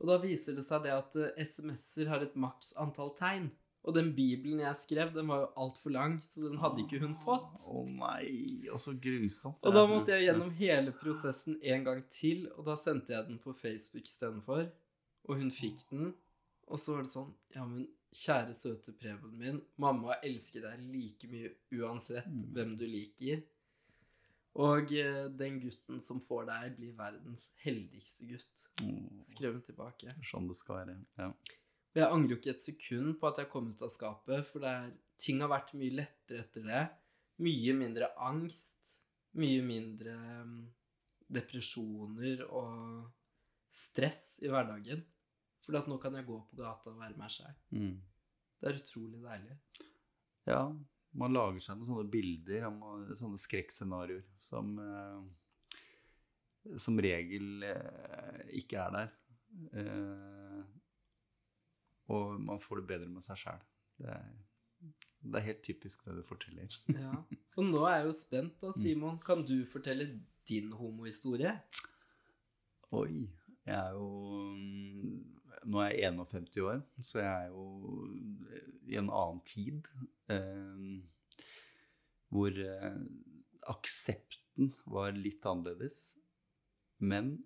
Og 0.00 0.08
da 0.08 0.18
viser 0.20 0.54
det 0.54 0.64
seg 0.64 0.84
det 0.84 0.92
at 0.92 1.16
uh, 1.16 1.32
SMS-er 1.36 2.08
har 2.08 2.20
et 2.20 2.36
maks 2.36 2.72
antall 2.76 3.14
tegn. 3.16 3.50
Og 3.88 3.94
den 3.94 4.10
bibelen 4.14 4.60
jeg 4.60 4.76
skrev, 4.76 5.12
den 5.14 5.28
var 5.30 5.40
jo 5.40 5.48
altfor 5.64 5.90
lang, 5.94 6.18
så 6.24 6.42
den 6.42 6.58
hadde 6.60 6.82
ikke 6.82 6.98
hun 7.00 7.14
fått. 7.22 7.62
Å 7.70 7.84
nei, 7.88 8.68
og 8.68 8.80
så 8.82 8.92
grusomt. 8.92 9.62
Og 9.64 9.74
da 9.74 9.86
måtte 9.88 10.12
jeg 10.12 10.26
gjennom 10.28 10.50
hele 10.58 10.92
prosessen 10.92 11.56
en 11.62 11.86
gang 11.86 12.02
til, 12.12 12.50
og 12.56 12.66
da 12.66 12.76
sendte 12.76 13.14
jeg 13.14 13.30
den 13.30 13.38
på 13.40 13.54
Facebook 13.56 14.04
istedenfor. 14.10 14.66
Og 15.28 15.36
hun 15.42 15.50
fikk 15.52 15.84
den. 15.90 16.14
Og 16.68 16.80
så 16.80 16.94
var 16.96 17.04
det 17.06 17.12
sånn 17.12 17.30
Ja, 17.54 17.64
men 17.68 17.86
kjære, 18.12 18.54
søte 18.56 18.92
Preben 18.96 19.34
min, 19.36 19.58
mamma 19.76 20.16
elsker 20.24 20.64
deg 20.64 20.80
like 20.88 21.28
mye 21.28 21.50
uansett 21.76 22.26
Mm. 22.26 22.46
hvem 22.54 22.76
du 22.80 22.86
liker. 22.88 23.42
Og 24.58 24.90
eh, 24.96 25.28
den 25.28 25.60
gutten 25.60 26.00
som 26.02 26.20
får 26.24 26.46
deg, 26.48 26.76
blir 26.78 26.94
verdens 26.96 27.50
heldigste 27.62 28.26
gutt. 28.26 28.64
Skrev 29.28 29.52
hun 29.58 29.62
tilbake. 29.62 30.14
Sånn 30.24 30.48
det 30.48 30.56
skal 30.56 30.80
være. 30.80 30.96
Ja. 31.20 31.28
Og 31.28 32.00
jeg 32.00 32.08
angrer 32.08 32.30
jo 32.34 32.38
ikke 32.40 32.50
et 32.56 32.64
sekund 32.64 33.18
på 33.20 33.28
at 33.28 33.38
jeg 33.38 33.50
kom 33.52 33.68
ut 33.70 33.82
av 33.84 33.92
skapet, 33.92 34.46
for 34.48 34.64
det 34.64 34.72
er, 34.72 34.88
ting 35.20 35.40
har 35.44 35.52
vært 35.52 35.74
mye 35.78 35.94
lettere 36.00 36.42
etter 36.42 36.64
det. 36.66 36.82
Mye 37.44 37.74
mindre 37.76 38.08
angst. 38.18 38.74
Mye 39.38 39.62
mindre 39.62 40.16
mm, 40.16 40.58
depresjoner 41.38 42.42
og 42.48 43.04
stress 43.70 44.38
i 44.42 44.48
hverdagen. 44.50 45.04
For 45.68 45.84
nå 45.84 45.98
kan 46.00 46.14
jeg 46.16 46.24
gå 46.24 46.36
på 46.48 46.56
gata 46.56 46.88
og 46.94 47.00
være 47.02 47.16
meg 47.20 47.28
sjæl. 47.34 47.56
Mm. 47.76 47.98
Det 48.58 48.70
er 48.70 48.78
utrolig 48.80 49.18
deilig. 49.20 49.56
ja, 50.48 50.62
man 51.18 51.32
lager 51.36 51.60
seg 51.60 51.76
noen 51.76 51.88
sånne 51.90 52.10
bilder, 52.12 52.64
sånne 53.20 53.38
skrekkscenarioer, 53.40 54.24
som 54.40 54.72
eh, 54.80 55.20
som 56.80 56.98
regel 57.00 57.62
eh, 57.64 58.40
ikke 58.60 58.80
er 58.82 58.90
der. 58.96 59.12
Eh, 59.72 60.64
og 62.12 62.40
man 62.40 62.60
får 62.60 62.80
det 62.82 62.86
bedre 62.90 63.08
med 63.12 63.24
seg 63.24 63.36
sjæl. 63.44 63.62
Det, 64.00 64.08
er- 64.08 64.90
det 65.28 65.40
er 65.40 65.46
helt 65.48 65.62
typisk 65.66 66.04
det 66.08 66.16
du 66.18 66.22
forteller. 66.28 66.68
Ja. 67.02 67.12
Og 67.58 67.64
nå 67.66 67.84
er 67.88 67.96
jeg 68.00 68.06
jo 68.08 68.12
spent, 68.16 68.58
da, 68.62 68.72
Simon. 68.76 69.16
Kan 69.24 69.44
du 69.48 69.56
fortelle 69.66 70.06
din 70.48 70.72
homohistorie? 70.72 71.56
Oi. 72.94 73.26
Jeg 73.66 73.74
er 73.76 73.96
jo 73.96 74.06
mm, 74.54 75.37
Nå 75.66 75.80
er 75.82 75.94
jeg 75.96 76.12
51 76.12 76.60
år, 76.62 76.82
så 77.02 77.22
jeg 77.22 77.28
er 77.28 77.48
jo 77.50 77.64
i 78.88 78.98
en 79.00 79.10
annen 79.10 79.40
tid. 79.46 79.88
Eh, 80.30 80.84
hvor 82.28 82.52
eh, 82.62 82.98
aksepten 83.72 84.72
var 84.86 85.16
litt 85.16 85.46
annerledes. 85.48 86.18
Men 86.98 87.36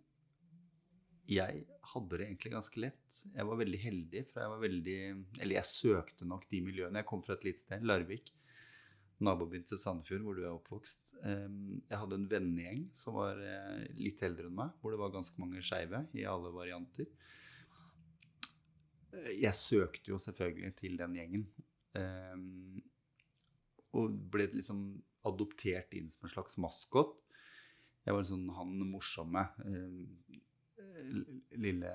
jeg 1.28 1.64
hadde 1.92 2.18
det 2.18 2.26
egentlig 2.26 2.52
ganske 2.54 2.82
lett. 2.82 3.18
Jeg 3.32 3.48
var 3.48 3.60
veldig 3.60 3.80
heldig, 3.82 4.22
for 4.28 4.42
jeg 4.42 4.52
var 4.52 4.62
veldig 4.62 4.98
Eller 5.38 5.56
jeg 5.58 5.68
søkte 5.70 6.28
nok 6.28 6.48
de 6.50 6.62
miljøene. 6.64 7.02
Jeg 7.02 7.08
kom 7.08 7.22
fra 7.24 7.36
et 7.36 7.46
lite 7.46 7.64
sted, 7.64 7.84
Larvik. 7.86 8.32
Nabobyen 9.22 9.62
til 9.66 9.78
Sandefjord, 9.78 10.24
hvor 10.26 10.34
du 10.34 10.42
er 10.42 10.50
oppvokst. 10.50 11.12
Jeg 11.22 11.98
hadde 12.00 12.18
en 12.18 12.26
vennegjeng 12.30 12.88
som 12.96 13.14
var 13.20 13.38
eh, 13.38 13.84
litt 14.00 14.22
eldre 14.26 14.48
enn 14.48 14.56
meg, 14.58 14.72
hvor 14.80 14.94
det 14.94 14.98
var 14.98 15.14
ganske 15.14 15.38
mange 15.38 15.62
skeive 15.62 16.02
i 16.18 16.26
alle 16.26 16.50
varianter. 16.54 17.06
Jeg 19.12 19.54
søkte 19.58 20.12
jo 20.12 20.18
selvfølgelig 20.20 20.72
til 20.78 20.96
den 21.00 21.16
gjengen. 21.18 21.46
Um, 21.92 22.80
og 23.92 24.14
ble 24.32 24.46
liksom 24.54 24.86
adoptert 25.28 25.92
inn 25.98 26.08
som 26.08 26.24
en 26.26 26.32
slags 26.32 26.56
maskot. 26.62 27.18
Jeg 28.06 28.16
var 28.16 28.24
sånn 28.26 28.48
han 28.56 28.72
morsomme 28.88 29.44
um, 29.62 30.06
lille 31.60 31.92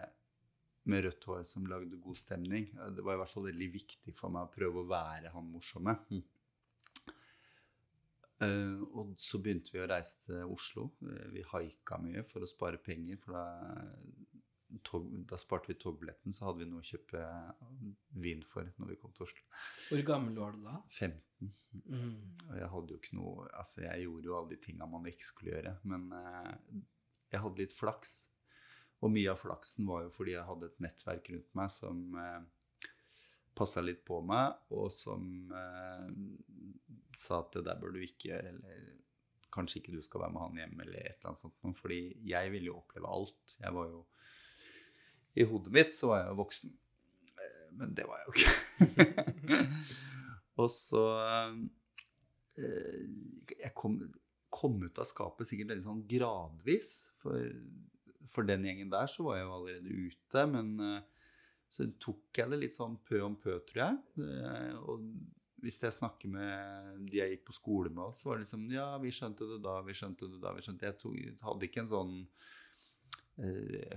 med 0.88 1.03
rødt 1.03 1.25
hår 1.27 1.43
som 1.47 1.67
lagde 1.67 2.00
god 2.00 2.15
stemning. 2.15 2.69
Det 2.95 3.03
var 3.03 3.17
i 3.17 3.21
hvert 3.21 3.33
fall 3.33 3.50
veldig 3.50 3.69
viktig 3.74 4.13
for 4.15 4.31
meg 4.33 4.47
å 4.47 4.53
prøve 4.53 4.83
å 4.83 4.89
være 4.89 5.33
han 5.33 5.50
morsomme. 5.51 5.97
Eh, 8.38 8.81
og 8.93 9.15
så 9.17 9.39
begynte 9.41 9.74
vi 9.74 9.81
å 9.81 9.89
reise 9.89 10.21
til 10.24 10.53
Oslo. 10.53 10.91
Eh, 11.09 11.27
vi 11.33 11.45
haika 11.51 11.97
mye 12.01 12.24
for 12.27 12.45
å 12.45 12.50
spare 12.50 12.79
penger, 12.81 13.17
for 13.24 13.33
da, 13.33 13.45
tog, 14.83 15.07
da 15.29 15.38
sparte 15.39 15.71
vi 15.71 15.77
togbilletten, 15.79 16.33
så 16.36 16.47
hadde 16.47 16.63
vi 16.63 16.69
noe 16.69 16.83
å 16.83 16.88
kjøpe 16.88 17.21
vin 18.24 18.43
for 18.47 18.67
når 18.77 18.93
vi 18.93 18.97
kom 19.01 19.13
til 19.15 19.27
Oslo. 19.27 19.45
Hvor 19.88 20.03
gammel 20.07 20.39
var 20.41 20.55
du 20.55 20.65
da? 20.65 20.75
15. 20.89 21.53
Mm. 21.88 22.13
Og 22.50 22.53
jeg 22.57 22.69
hadde 22.74 22.93
jo 22.93 22.97
ikke 22.97 23.17
noe 23.19 23.43
Altså, 23.51 23.83
jeg 23.83 24.05
gjorde 24.07 24.25
jo 24.25 24.38
alle 24.38 24.55
de 24.55 24.59
tinga 24.63 24.88
man 24.89 25.05
ikke 25.09 25.27
skulle 25.27 25.53
gjøre, 25.53 25.74
men 25.88 26.07
eh, 26.17 26.53
jeg 27.33 27.43
hadde 27.43 27.63
litt 27.63 27.75
flaks. 27.75 28.17
Og 29.05 29.13
mye 29.13 29.29
av 29.29 29.41
flaksen 29.41 29.88
var 29.89 30.07
jo 30.07 30.13
fordi 30.13 30.33
jeg 30.33 30.47
hadde 30.47 30.71
et 30.71 30.79
nettverk 30.81 31.33
rundt 31.33 31.57
meg 31.59 31.74
som 31.74 32.05
eh, 32.17 32.93
passa 33.57 33.81
litt 33.83 34.03
på 34.05 34.19
meg, 34.25 34.57
og 34.74 34.89
som 34.93 35.51
eh, 35.53 36.07
sa 37.17 37.41
at 37.43 37.57
det 37.57 37.67
der 37.69 37.79
bør 37.81 37.95
du 37.95 38.01
ikke 38.03 38.31
gjøre, 38.31 38.55
eller 38.55 38.88
kanskje 39.53 39.81
ikke 39.81 39.95
du 39.95 40.01
skal 40.05 40.25
være 40.25 40.36
med 40.36 40.43
han 40.43 40.59
hjem, 40.62 40.81
eller 40.83 41.00
et 41.01 41.15
eller 41.15 41.31
annet 41.31 41.45
sånt. 41.45 41.79
Fordi 41.79 42.01
jeg 42.27 42.53
ville 42.53 42.69
jo 42.71 42.79
oppleve 42.81 43.09
alt. 43.09 43.57
Jeg 43.62 43.74
var 43.74 43.89
jo 43.89 44.03
I 45.38 45.46
hodet 45.48 45.74
mitt 45.75 45.94
så 45.96 46.12
var 46.12 46.24
jeg 46.24 46.32
jo 46.32 46.39
voksen. 46.41 46.72
Eh, 47.38 47.65
Men 47.77 47.94
det 47.98 48.06
var 48.10 48.22
jeg 48.22 48.27
jo 48.27 48.34
ikke. 48.38 49.58
og 50.63 50.70
så 50.74 51.03
eh, 52.58 53.03
Jeg 53.53 53.74
kom, 53.77 54.00
kom 54.50 54.79
ut 54.84 54.98
av 55.01 55.06
skapet 55.10 55.50
sikkert 55.50 55.75
veldig 55.75 55.86
sånn 55.86 56.06
gradvis. 56.10 56.91
For, 57.22 57.51
for 58.34 58.48
den 58.50 58.65
gjengen 58.67 58.91
der 58.94 59.10
så 59.12 59.27
var 59.27 59.38
jeg 59.39 59.46
jo 59.48 59.56
allerede 59.60 59.98
ute, 60.10 60.46
men 60.53 60.74
eh, 60.82 61.01
så 61.70 61.86
tok 62.00 62.39
jeg 62.39 62.50
det 62.53 62.62
litt 62.62 62.77
sånn 62.77 62.96
pø 63.06 63.20
om 63.25 63.36
pø, 63.44 63.58
tror 63.67 63.82
jeg. 63.84 63.98
Og 64.88 65.01
hvis 65.65 65.79
jeg 65.84 65.96
snakker 65.98 66.29
med 66.32 67.01
de 67.10 67.17
jeg 67.20 67.34
gikk 67.34 67.48
på 67.50 67.56
skole 67.58 67.89
med, 67.91 68.15
så 68.15 68.29
var 68.29 68.38
det 68.38 68.46
liksom 68.46 68.67
Ja, 68.72 68.86
vi 69.01 69.12
skjønte 69.12 69.48
det 69.50 69.58
da, 69.65 69.74
vi 69.84 69.96
skjønte 69.98 70.29
det 70.32 70.39
da. 70.44 70.53
vi 70.56 70.63
skjønte 70.63 70.88
Jeg 70.88 70.96
tok, 71.01 71.17
hadde 71.44 71.67
ikke 71.67 71.82
en 71.84 71.89
sånn 71.91 72.13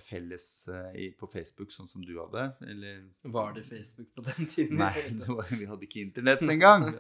felles 0.05 0.69
eh, 0.69 1.13
på 1.17 1.27
Facebook 1.31 1.73
sånn 1.73 1.89
som 1.89 2.05
du 2.05 2.13
hadde. 2.19 2.45
Eller 2.69 3.07
Var 3.23 3.55
det 3.57 3.65
Facebook 3.65 4.11
på 4.15 4.25
den 4.27 4.49
tiden? 4.51 4.81
Nei, 4.81 5.07
det 5.17 5.29
var, 5.29 5.49
vi 5.49 5.69
hadde 5.69 5.87
ikke 5.89 6.05
internett 6.05 6.45
engang. 6.45 6.91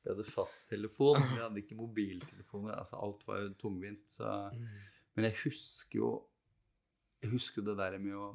Vi 0.00 0.08
hadde 0.08 0.24
fasttelefon, 0.24 1.18
vi 1.34 1.42
hadde 1.42 1.60
ikke 1.60 1.76
mobiltelefoner. 1.76 2.78
altså 2.78 3.00
Alt 3.04 3.26
var 3.28 3.42
jo 3.42 3.50
tungvint. 3.60 4.06
Så. 4.08 4.30
Mm. 4.54 4.62
Men 5.16 5.26
jeg 5.28 5.40
husker 5.44 5.98
jo 5.98 6.12
Jeg 7.20 7.34
husker 7.34 7.60
det 7.66 7.74
der 7.76 7.98
med 8.00 8.14
å 8.16 8.30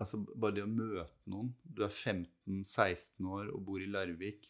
Altså 0.00 0.20
bare 0.22 0.54
det 0.56 0.62
å 0.64 0.70
møte 0.70 1.28
noen. 1.28 1.50
Du 1.60 1.82
er 1.84 1.90
15-16 1.92 3.26
år 3.28 3.50
og 3.50 3.64
bor 3.66 3.82
i 3.82 3.88
Larvik. 3.90 4.46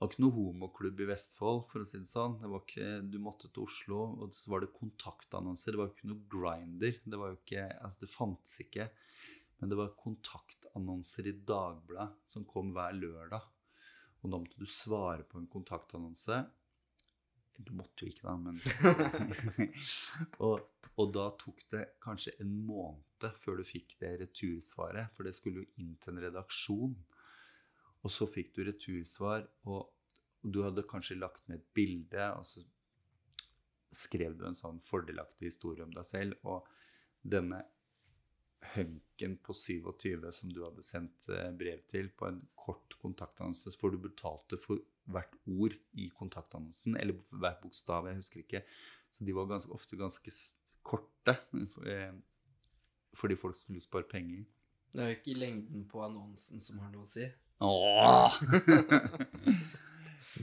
Det 0.00 0.06
var 0.06 0.14
ikke 0.14 0.22
noe 0.24 0.32
homoklubb 0.32 1.00
i 1.04 1.06
Vestfold, 1.10 1.58
for 1.68 1.82
å 1.82 1.84
si 1.84 1.98
det 2.00 2.08
sånn. 2.08 2.38
Det 2.40 2.48
ikke, 2.56 2.84
du 3.04 3.18
måtte 3.20 3.50
til 3.52 3.66
Oslo, 3.66 3.98
og 4.24 4.30
så 4.32 4.48
var 4.48 4.62
det 4.64 4.70
kontaktannonser. 4.72 5.76
Det 5.76 5.80
var 5.82 5.90
jo 5.90 5.92
ikke 5.92 6.08
noe 6.08 6.30
grinder. 6.32 6.94
Det 7.04 7.18
ikke, 7.34 7.64
altså 7.84 8.06
det 8.06 8.08
fantes 8.08 8.54
ikke. 8.64 8.86
Men 9.60 9.68
det 9.68 9.76
var 9.76 9.92
kontaktannonser 10.00 11.28
i 11.28 11.34
Dagbladet 11.44 12.32
som 12.32 12.48
kom 12.48 12.72
hver 12.72 12.96
lørdag. 12.96 13.44
Og 14.22 14.32
da 14.32 14.40
måtte 14.40 14.64
du 14.64 14.72
svare 14.72 15.28
på 15.28 15.36
en 15.36 15.52
kontaktannonse. 15.52 16.40
Du 17.60 17.74
måtte 17.76 18.08
jo 18.08 18.14
ikke, 18.14 18.24
da, 18.24 18.38
men 18.40 18.56
og, 20.48 20.64
og 20.96 21.12
da 21.12 21.28
tok 21.44 21.60
det 21.76 21.84
kanskje 22.00 22.38
en 22.40 22.56
måned 22.64 23.36
før 23.44 23.60
du 23.60 23.68
fikk 23.68 23.98
det 24.00 24.16
retursvaret, 24.24 25.12
for 25.12 25.28
det 25.28 25.36
skulle 25.36 25.66
jo 25.66 25.84
inn 25.84 25.92
til 26.00 26.16
en 26.16 26.24
redaksjon. 26.24 26.96
Og 28.04 28.12
så 28.12 28.28
fikk 28.30 28.54
du 28.56 28.62
retursvar, 28.64 29.48
og, 29.68 29.88
du 30.40 30.62
hadde 30.64 30.86
kanskje 30.88 31.18
lagt 31.18 31.42
med 31.50 31.58
et 31.58 31.66
bilde, 31.76 32.30
og 32.32 32.46
så 32.48 32.62
skrev 33.92 34.38
du 34.38 34.46
en 34.48 34.56
sånn 34.56 34.78
fordelaktig 34.80 35.50
historie 35.50 35.84
om 35.84 35.92
deg 35.92 36.06
selv, 36.08 36.38
og 36.48 36.64
denne 37.20 37.58
hunken 38.74 39.36
på 39.44 39.52
27 39.56 40.30
som 40.32 40.52
du 40.52 40.62
hadde 40.64 40.84
sendt 40.84 41.28
eh, 41.32 41.50
brev 41.56 41.82
til 41.90 42.10
på 42.16 42.28
en 42.28 42.40
kort 42.56 42.96
kontaktannonse, 43.02 43.72
for 43.76 43.92
du 43.92 44.00
betalte 44.00 44.56
for 44.60 44.80
hvert 45.10 45.36
ord 45.50 45.76
i 45.98 46.08
kontaktannonsen, 46.16 46.96
eller 47.00 47.20
hvert 47.30 47.60
bokstav, 47.64 48.08
jeg 48.08 48.20
husker 48.20 48.44
ikke. 48.44 48.64
Så 49.10 49.26
de 49.26 49.34
var 49.34 49.48
ganske, 49.50 49.72
ofte 49.74 49.98
ganske 49.98 50.34
korte, 50.86 51.36
eh, 51.84 52.12
fordi 53.16 53.36
folk 53.36 53.58
skulle 53.58 53.82
spare 53.84 54.08
penger. 54.08 54.44
Det 54.90 55.02
er 55.02 55.12
jo 55.12 55.20
ikke 55.20 55.38
lengden 55.38 55.86
på 55.90 56.02
annonsen 56.02 56.62
som 56.62 56.80
har 56.82 56.92
noe 56.94 57.06
å 57.06 57.10
si. 57.10 57.26
Åh! 57.60 58.34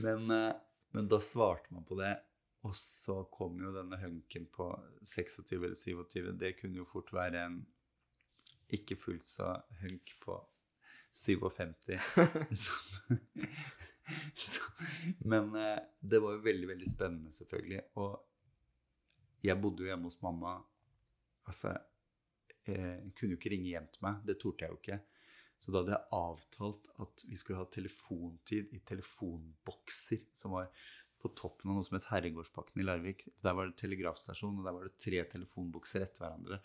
men, 0.04 0.32
eh, 0.32 0.54
men 0.92 1.08
da 1.08 1.20
svarte 1.20 1.74
man 1.74 1.86
på 1.86 1.98
det, 2.00 2.14
og 2.62 2.76
så 2.78 3.24
kom 3.34 3.58
jo 3.62 3.74
denne 3.74 3.98
hunken 4.02 4.46
på 4.54 4.70
26 5.02 5.58
eller 5.58 5.76
27. 5.76 6.32
Det 6.38 6.54
kunne 6.60 6.82
jo 6.82 6.86
fort 6.86 7.10
være 7.16 7.46
en 7.48 7.58
ikke 8.74 8.98
fullt 9.00 9.26
så 9.26 9.56
hunk 9.82 10.14
på 10.22 10.38
57. 11.12 11.98
så, 12.64 12.78
så, 14.36 14.72
men 15.26 15.54
eh, 15.56 15.78
det 16.00 16.22
var 16.22 16.38
jo 16.38 16.46
veldig, 16.46 16.70
veldig 16.76 16.90
spennende, 16.90 17.34
selvfølgelig. 17.34 17.82
Og 18.04 19.48
jeg 19.48 19.62
bodde 19.62 19.86
jo 19.86 19.90
hjemme 19.90 20.12
hos 20.12 20.22
mamma. 20.22 20.58
Altså, 21.48 21.74
jeg 22.68 23.14
kunne 23.16 23.34
jo 23.34 23.40
ikke 23.40 23.56
ringe 23.56 23.72
hjem 23.72 23.88
til 23.94 24.06
meg. 24.06 24.26
Det 24.28 24.38
torde 24.42 24.66
jeg 24.66 24.74
jo 24.74 24.82
ikke. 24.82 25.00
Så 25.58 25.74
da 25.74 25.82
hadde 25.82 25.96
jeg 25.96 26.10
avtalt 26.14 26.90
at 27.04 27.24
vi 27.28 27.38
skulle 27.40 27.60
ha 27.60 27.68
telefontid 27.74 28.74
i 28.78 28.82
telefonbokser, 28.86 30.28
som 30.38 30.54
var 30.54 30.70
på 31.18 31.32
toppen 31.38 31.72
av 31.72 31.80
noe 31.80 31.86
som 31.86 31.98
het 31.98 32.10
Herregårdspakken 32.12 32.82
i 32.82 32.86
Larvik. 32.86 33.26
Der 33.42 33.56
var 33.58 33.70
det 33.70 33.80
telegrafstasjon, 33.82 34.60
og 34.60 34.68
der 34.68 34.76
var 34.76 34.86
det 34.86 35.00
tre 35.02 35.24
telefonbokser 35.32 36.06
etter 36.06 36.26
hverandre. 36.26 36.60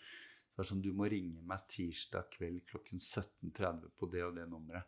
Så 0.45 0.53
det 0.53 0.61
var 0.61 0.69
sånn, 0.69 0.83
du 0.85 0.91
må 0.93 1.09
ringe 1.09 1.41
meg 1.49 1.65
tirsdag 1.73 2.29
kveld 2.35 2.61
klokken 2.69 3.01
17.30 3.01 3.95
på 3.97 4.09
det 4.13 4.21
og 4.27 4.35
det 4.37 4.45
nummeret. 4.51 4.85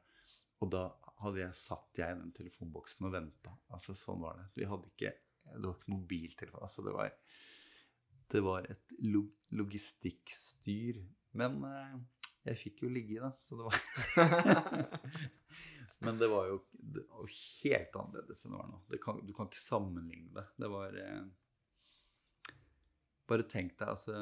Og 0.62 0.70
da 0.72 0.86
hadde 1.24 1.42
jeg 1.42 1.58
satt 1.58 2.00
jeg 2.00 2.14
i 2.14 2.20
den 2.20 2.34
telefonboksen 2.36 3.08
og 3.08 3.16
venta. 3.16 3.56
Altså, 3.74 3.96
sånn 3.98 4.22
var 4.22 4.38
det. 4.40 4.46
Vi 4.60 4.70
hadde 4.70 4.92
ikke, 4.92 5.16
det 5.50 5.66
var 5.66 5.76
ikke 5.80 5.96
mobiltelefon. 5.96 6.68
Altså, 6.68 6.86
det 6.86 6.94
var, 6.96 7.12
det 8.36 8.44
var 8.46 8.70
et 8.70 8.96
log 9.10 9.34
logistikkstyr. 9.56 11.02
Men 11.40 11.58
eh, 11.68 11.98
jeg 12.46 12.62
fikk 12.62 12.86
jo 12.86 12.92
ligge 12.94 13.18
i 13.18 13.22
det, 13.22 13.32
så 13.42 13.58
det 13.58 13.66
var 13.66 13.76
Men 16.06 16.20
det 16.20 16.28
var 16.30 16.50
jo 16.52 16.60
det 16.96 17.04
var 17.10 17.30
helt 17.64 17.96
annerledes 17.96 18.46
enn 18.46 18.54
det 18.54 18.60
var 18.60 18.68
nå. 18.70 18.80
Det 18.92 19.00
kan, 19.02 19.22
du 19.26 19.34
kan 19.34 19.50
ikke 19.50 19.62
sammenligne 19.62 20.34
det. 20.36 20.46
Det 20.62 20.70
var 20.72 20.98
eh, 21.02 21.24
Bare 23.26 23.46
tenk 23.50 23.74
deg, 23.80 23.90
altså 23.90 24.18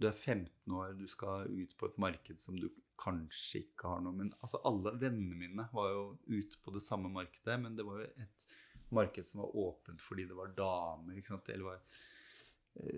Du 0.00 0.08
er 0.08 0.16
15 0.16 0.74
år, 0.74 0.96
du 0.98 1.06
skal 1.10 1.46
ut 1.46 1.76
på 1.78 1.90
et 1.90 2.00
marked 2.02 2.42
som 2.42 2.58
du 2.58 2.66
kanskje 3.00 3.62
ikke 3.64 3.92
har 3.94 4.02
noe 4.04 4.16
Men 4.16 4.32
altså, 4.40 4.60
alle 4.68 4.96
vennene 5.00 5.38
mine 5.38 5.68
var 5.72 5.92
jo 5.94 6.02
ute 6.26 6.58
på 6.60 6.74
det 6.74 6.82
samme 6.84 7.12
markedet, 7.12 7.56
men 7.62 7.78
det 7.78 7.86
var 7.86 8.02
jo 8.02 8.08
et 8.24 8.46
marked 8.90 9.28
som 9.28 9.44
var 9.44 9.56
åpent 9.62 10.02
fordi 10.02 10.26
det 10.28 10.36
var 10.36 10.56
damer, 10.56 11.16
ikke 11.16 11.36
sant. 11.36 11.48
Eller 11.54 11.68
var 11.70 12.00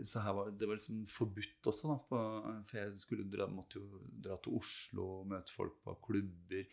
så 0.05 0.21
her 0.21 0.35
var, 0.37 0.51
det 0.51 0.69
var 0.69 0.79
liksom 0.79 1.05
forbudt 1.11 1.69
også, 1.71 1.91
da. 1.91 1.99
På, 2.09 2.23
for 2.69 2.79
jeg 2.79 3.03
skulle 3.03 3.29
dra, 3.31 3.49
måtte 3.51 3.81
jo 3.81 4.03
dra 4.25 4.37
til 4.43 4.59
Oslo 4.59 5.07
og 5.19 5.31
møte 5.33 5.55
folk 5.55 5.79
på 5.85 5.97
klubber. 6.07 6.67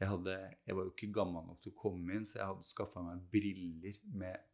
Jeg, 0.00 0.10
hadde, 0.10 0.34
jeg 0.66 0.76
var 0.76 0.86
jo 0.86 0.92
ikke 0.92 1.12
gammel 1.14 1.46
nok 1.48 1.62
til 1.64 1.74
å 1.74 1.80
komme 1.84 2.18
inn, 2.18 2.26
så 2.28 2.40
jeg 2.40 2.50
hadde 2.50 2.68
skaffa 2.68 3.04
meg 3.06 3.24
briller 3.32 3.98
med 4.12 4.50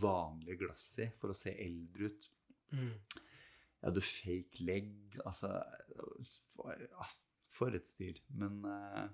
vanlige 0.00 0.62
glass 0.62 0.86
i 1.04 1.10
for 1.20 1.34
å 1.34 1.36
se 1.36 1.52
eldre 1.60 2.08
ut. 2.08 2.28
Mm. 2.72 2.94
Jeg 3.84 3.90
hadde 3.90 4.06
fake 4.08 4.64
leg. 4.64 4.94
Altså 5.26 5.50
For 7.52 7.76
et 7.76 7.86
styr. 7.90 8.22
Men 8.32 8.62
uh, 8.64 9.04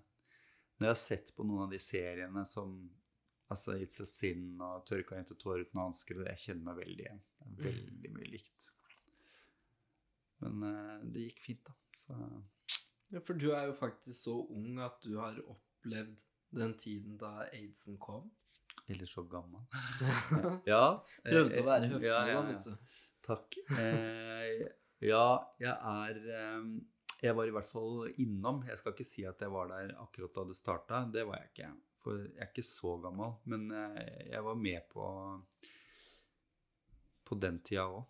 når 0.79 0.87
jeg 0.87 0.95
har 0.95 1.01
sett 1.01 1.33
på 1.35 1.45
noen 1.45 1.67
av 1.67 1.75
de 1.75 1.81
seriene 1.83 2.45
som 2.49 2.79
Altså 3.51 3.75
It's 3.83 3.99
a 4.03 4.07
Sin 4.07 4.61
og 4.63 4.85
Tørka 4.87 5.19
jente 5.19 5.35
tårer 5.39 5.67
uten 5.67 5.81
hansker. 5.83 6.23
Jeg 6.29 6.43
kjenner 6.45 6.71
meg 6.71 6.83
veldig 6.85 7.07
igjen. 7.07 7.23
Det 7.41 7.51
er 7.51 7.65
veldig 7.67 8.13
mye 8.15 8.31
likt. 8.31 8.71
Men 10.41 10.67
eh, 10.69 10.97
det 11.13 11.29
gikk 11.29 11.43
fint, 11.49 11.67
da. 11.69 11.77
Så 12.01 12.17
Ja, 13.11 13.21
for 13.27 13.35
du 13.35 13.49
er 13.51 13.67
jo 13.67 13.75
faktisk 13.75 14.17
så 14.23 14.37
ung 14.55 14.79
at 14.81 15.01
du 15.03 15.17
har 15.19 15.41
opplevd 15.43 16.21
den 16.55 16.77
tiden 16.79 17.19
da 17.19 17.49
aidsen 17.51 17.99
kom. 18.03 18.31
Eller 18.91 19.07
så 19.07 19.23
gammel. 19.27 19.67
Ja. 20.73 21.03
Prøvde 21.27 21.59
eh, 21.59 21.63
å 21.63 21.67
være 21.67 21.91
høflig, 21.93 22.09
ja, 22.09 22.23
ja, 22.31 22.41
ja. 22.55 22.79
Takk. 23.27 23.59
Eh, 23.77 24.65
ja, 25.05 25.27
jeg 25.61 25.75
er 25.75 26.23
eh, 26.39 26.65
Jeg 27.21 27.37
var 27.37 27.51
i 27.51 27.55
hvert 27.55 27.69
fall 27.69 28.09
innom. 28.23 28.63
Jeg 28.69 28.79
skal 28.81 28.95
ikke 28.95 29.07
si 29.07 29.27
at 29.29 29.43
jeg 29.43 29.53
var 29.53 29.71
der 29.75 29.95
akkurat 30.01 30.35
da 30.39 30.47
det 30.49 30.57
starta. 30.59 31.05
Det 31.13 31.27
var 31.29 31.43
jeg 31.43 31.53
ikke. 31.53 31.71
For 32.01 32.17
jeg 32.23 32.41
er 32.41 32.49
ikke 32.49 32.65
så 32.65 32.97
gammel. 33.03 33.37
Men 33.51 33.69
eh, 33.77 34.31
jeg 34.33 34.47
var 34.47 34.59
med 34.59 34.89
på 34.93 35.05
på 37.31 37.37
den 37.39 37.61
tida 37.63 37.87
òg. 37.87 38.03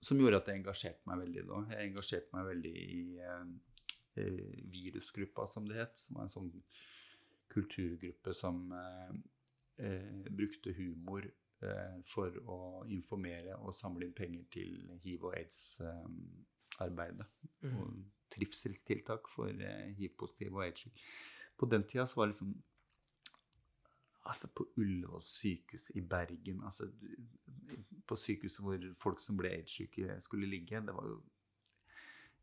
Som 0.00 0.20
gjorde 0.22 0.38
at 0.40 0.48
jeg 0.48 0.60
engasjerte 0.60 1.10
meg 1.10 1.24
veldig 1.24 1.42
da. 1.48 1.58
Jeg 1.74 1.90
engasjerte 1.90 2.36
meg 2.36 2.46
veldig 2.46 2.70
i 2.80 3.00
eh, 3.20 3.50
eh, 4.22 4.54
virusgruppa, 4.72 5.44
som 5.50 5.66
det 5.68 5.80
het. 5.80 5.98
Som 5.98 6.20
var 6.20 6.28
en 6.28 6.32
sånn 6.32 6.52
kulturgruppe 7.50 8.34
som 8.36 8.62
eh, 8.72 9.10
eh, 9.86 10.30
brukte 10.30 10.72
humor 10.78 11.26
eh, 11.26 11.98
for 12.08 12.38
å 12.46 12.60
informere 12.94 13.58
og 13.58 13.74
samle 13.76 14.06
inn 14.06 14.16
penger 14.16 14.46
til 14.54 14.78
hiv- 15.02 15.26
og 15.26 15.36
aids-arbeidet. 15.40 17.26
Mm. 17.66 17.74
Og 17.74 18.00
trivselstiltak 18.30 19.28
for 19.34 19.50
hiv-positive 19.98 20.54
og 20.54 20.64
aids-syke. 20.68 21.10
På 21.60 21.66
den 21.68 21.82
tida 21.84 22.06
så 22.08 22.20
var 22.22 22.30
liksom 22.32 22.54
Altså, 24.28 24.48
på 24.52 24.66
Ullevål 24.76 25.22
sykehus 25.24 25.90
i 25.96 26.00
Bergen 26.04 26.60
altså, 26.64 26.90
På 28.06 28.16
sykehuset 28.20 28.60
hvor 28.64 28.82
folk 29.00 29.20
som 29.24 29.38
ble 29.40 29.48
aids-syke, 29.54 30.18
skulle 30.20 30.48
ligge, 30.50 30.80
det 30.86 30.92
var 30.94 31.06
jo 31.08 31.22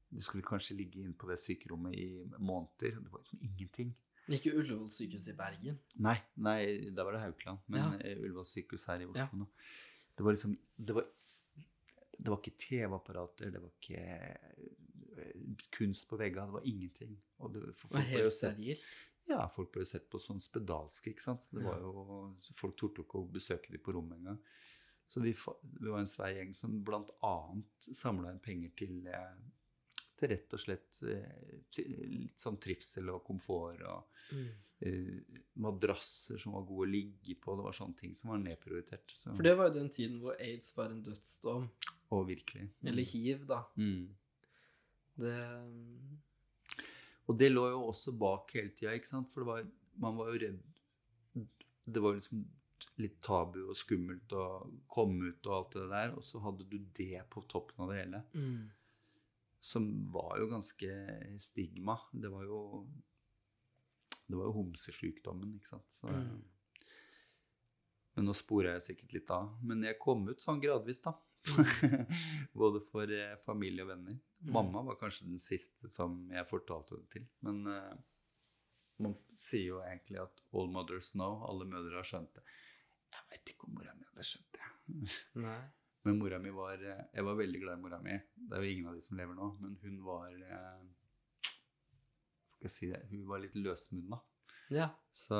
Du 0.10 0.22
skulle 0.24 0.44
kanskje 0.48 0.78
ligge 0.80 1.04
inn 1.04 1.14
på 1.20 1.28
det 1.30 1.36
sykerommet 1.42 1.94
i 2.00 2.08
måneder. 2.40 2.96
Det 3.04 3.12
var 3.12 3.20
liksom 3.20 3.42
ingenting. 3.44 3.90
Ikke 4.32 4.54
Ullevål 4.56 4.90
sykehus 4.92 5.28
i 5.28 5.34
Bergen. 5.36 5.78
Nei, 6.00 6.16
nei, 6.40 6.90
da 6.96 7.04
var 7.04 7.12
det 7.18 7.22
Haukeland. 7.26 7.60
Men 7.68 7.80
Ja. 7.82 7.98
eh, 8.00 8.18
Ullevål 8.24 8.46
sykehus 8.48 8.86
her 8.88 9.02
i 9.04 9.06
Oslo 9.06 9.20
Ja. 9.20 9.28
nå. 9.34 9.48
Det 10.18 10.24
var 10.26 10.32
liksom 10.32 10.58
Det 10.80 10.96
var, 10.96 11.06
det 12.18 12.28
var 12.32 12.38
ikke 12.42 12.58
TV-apparater, 12.58 13.52
det 13.52 13.62
var 13.62 13.70
ikke 13.70 14.00
eh, 15.18 15.58
kunst 15.72 16.08
på 16.10 16.18
veggene, 16.18 16.46
det 16.48 16.54
var 16.54 16.66
ingenting. 16.66 17.18
Og 17.40 17.54
det, 17.54 17.76
for 17.76 17.88
Det 17.90 17.94
var 17.94 18.02
folk 18.02 18.08
ble 18.08 18.18
jo 18.18 18.24
helt 18.24 18.34
sett, 18.34 18.56
steril. 18.56 18.78
Ja, 19.28 19.44
folk 19.54 19.72
ble 19.76 19.86
sett 19.86 20.08
på 20.10 20.20
sånn 20.22 20.40
spedalske, 20.40 21.12
ikke 21.12 21.26
sant. 21.26 21.50
Det 21.52 21.64
var 21.64 21.82
jo, 21.84 22.08
folk 22.56 22.78
torde 22.80 23.04
ikke 23.04 23.22
å 23.22 23.30
besøke 23.32 23.74
dem 23.74 23.84
på 23.84 23.96
rommet 23.96 24.20
engang. 24.22 24.40
Så 25.08 25.22
vi, 25.24 25.32
vi 25.80 25.88
var 25.88 26.02
en 26.02 26.10
svær 26.12 26.34
gjeng 26.36 26.54
som 26.56 26.74
annet 27.24 27.88
samla 27.96 28.34
inn 28.34 28.42
penger 28.44 28.74
til, 28.76 29.08
eh, 29.08 29.38
til 30.20 30.34
rett 30.34 30.56
og 30.58 30.60
slett 30.60 31.00
eh, 31.08 31.62
litt 32.12 32.40
sånn 32.44 32.60
trivsel 32.60 33.14
og 33.16 33.24
komfort. 33.28 33.82
og 33.88 34.14
Mm. 34.28 34.48
uh, 34.84 35.38
madrasser 35.54 36.38
som 36.38 36.52
var 36.52 36.66
gode 36.68 36.84
å 36.84 36.92
ligge 36.92 37.36
på. 37.40 37.54
Det 37.56 37.64
var 37.64 37.72
sånne 37.72 37.96
ting 37.96 38.14
som 38.14 38.34
var 38.34 38.42
nedprioritert. 38.42 39.14
Så, 39.16 39.32
For 39.38 39.44
det 39.48 39.54
var 39.56 39.70
jo 39.70 39.78
den 39.80 39.90
tiden 39.90 40.18
hvor 40.20 40.36
aids 40.36 40.74
var 40.76 40.92
en 40.92 41.04
dødsdom. 41.06 41.70
og 42.12 42.28
virkelig. 42.28 42.70
Eller 42.84 43.04
hiv, 43.04 43.46
da. 43.48 43.62
Mm. 43.78 44.16
Det 45.18 45.38
Og 47.28 47.38
det 47.38 47.50
lå 47.52 47.66
jo 47.74 47.82
også 47.90 48.14
bak 48.18 48.54
hele 48.56 48.72
tida, 48.76 48.94
ikke 48.96 49.10
sant? 49.10 49.32
For 49.34 49.44
det 49.44 49.50
var, 49.50 49.66
man 50.00 50.16
var 50.20 50.32
jo 50.32 50.40
redd 50.46 50.62
Det 51.88 52.04
var 52.04 52.16
liksom 52.16 52.46
litt 53.02 53.18
tabu 53.26 53.60
og 53.68 53.78
skummelt 53.78 54.34
å 54.38 54.46
komme 54.90 55.32
ut 55.32 55.48
og 55.50 55.54
alt 55.56 55.78
det 55.78 55.86
der, 55.92 56.12
og 56.18 56.24
så 56.26 56.42
hadde 56.44 56.66
du 56.70 56.78
det 56.98 57.24
på 57.34 57.42
toppen 57.50 57.86
av 57.86 57.92
det 57.94 58.02
hele. 58.04 58.24
mm. 58.34 58.66
Som 59.68 59.88
var 60.14 60.38
jo 60.40 60.46
ganske 60.48 60.90
stigma. 61.42 61.98
Det 62.14 62.30
var 62.32 62.44
jo 62.46 62.88
Det 64.28 64.36
var 64.36 64.46
jo 64.50 64.58
homsesykdommen, 64.60 65.56
ikke 65.58 65.68
sant. 65.74 65.88
Så, 65.90 66.08
Mm. 66.08 66.44
Men 68.16 68.26
nå 68.26 68.34
sporer 68.34 68.74
jeg 68.74 68.82
sikkert 68.82 69.14
litt 69.14 69.32
av. 69.32 69.52
Men 69.64 69.84
jeg 69.84 70.00
kom 70.00 70.28
ut 70.28 70.42
sånn 70.42 70.62
gradvis, 70.62 71.00
da. 71.06 71.14
Både 72.62 72.82
for 72.92 73.14
eh, 73.14 73.36
familie 73.46 73.86
og 73.86 73.92
venner. 73.92 74.20
Mm. 74.42 74.52
Mamma 74.56 74.84
var 74.90 75.00
kanskje 75.00 75.30
den 75.30 75.42
siste 75.42 75.92
som 75.94 76.20
jeg 76.34 76.50
fortalte 76.50 77.00
det 77.00 77.10
til. 77.16 77.26
Men 77.46 77.64
eh, 77.72 77.96
man 79.04 79.18
sier 79.38 79.74
jo 79.74 79.82
egentlig 79.86 80.22
at 80.24 80.44
all 80.54 80.70
mothers 80.74 81.14
know. 81.16 81.42
Alle 81.48 81.68
mødre 81.70 82.00
har 82.00 82.08
skjønt 82.08 82.34
det. 82.38 82.46
Jeg 83.16 83.26
vet 83.34 83.54
ikke 83.54 83.70
om 83.70 83.78
mora 83.80 83.96
mi 83.98 84.08
hadde 84.10 84.28
skjønt 84.28 84.60
det. 84.60 84.70
Nei. 85.48 85.60
Men 86.08 86.22
mora 86.22 86.38
mi 86.40 86.54
var 86.56 86.80
eh, 86.80 87.04
Jeg 87.14 87.26
var 87.28 87.42
veldig 87.42 87.64
glad 87.64 87.80
i 87.80 87.84
mora 87.84 88.00
mi. 88.04 88.20
Det 88.36 88.58
er 88.58 88.64
jo 88.64 88.76
ingen 88.76 88.92
av 88.92 88.98
de 89.00 89.04
som 89.04 89.20
lever 89.20 89.38
nå, 89.38 89.52
men 89.64 89.76
hun 89.84 90.00
var 90.06 90.32
skal 92.58 92.66
jeg 92.66 92.74
si 92.74 92.88
det? 92.90 93.04
Hun 93.12 93.28
var 93.30 93.42
litt 93.44 93.54
løsmunna. 93.54 94.18
Ja. 94.74 94.88
Så 95.14 95.38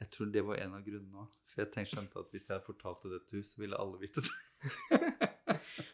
jeg 0.00 0.10
tror 0.12 0.28
det 0.32 0.42
var 0.44 0.60
en 0.60 0.76
av 0.76 0.84
grunnene 0.84 1.24
òg. 1.24 1.36
For 1.48 1.62
jeg 1.62 1.72
tenkte 1.74 1.96
skjønte 1.96 2.20
at 2.20 2.34
hvis 2.34 2.48
jeg 2.50 2.64
fortalte 2.66 3.12
det 3.12 3.22
til 3.28 3.40
henne, 3.40 3.48
så 3.48 3.62
ville 3.62 3.80
alle 3.80 4.00
vite 4.00 4.24
det. 4.24 5.30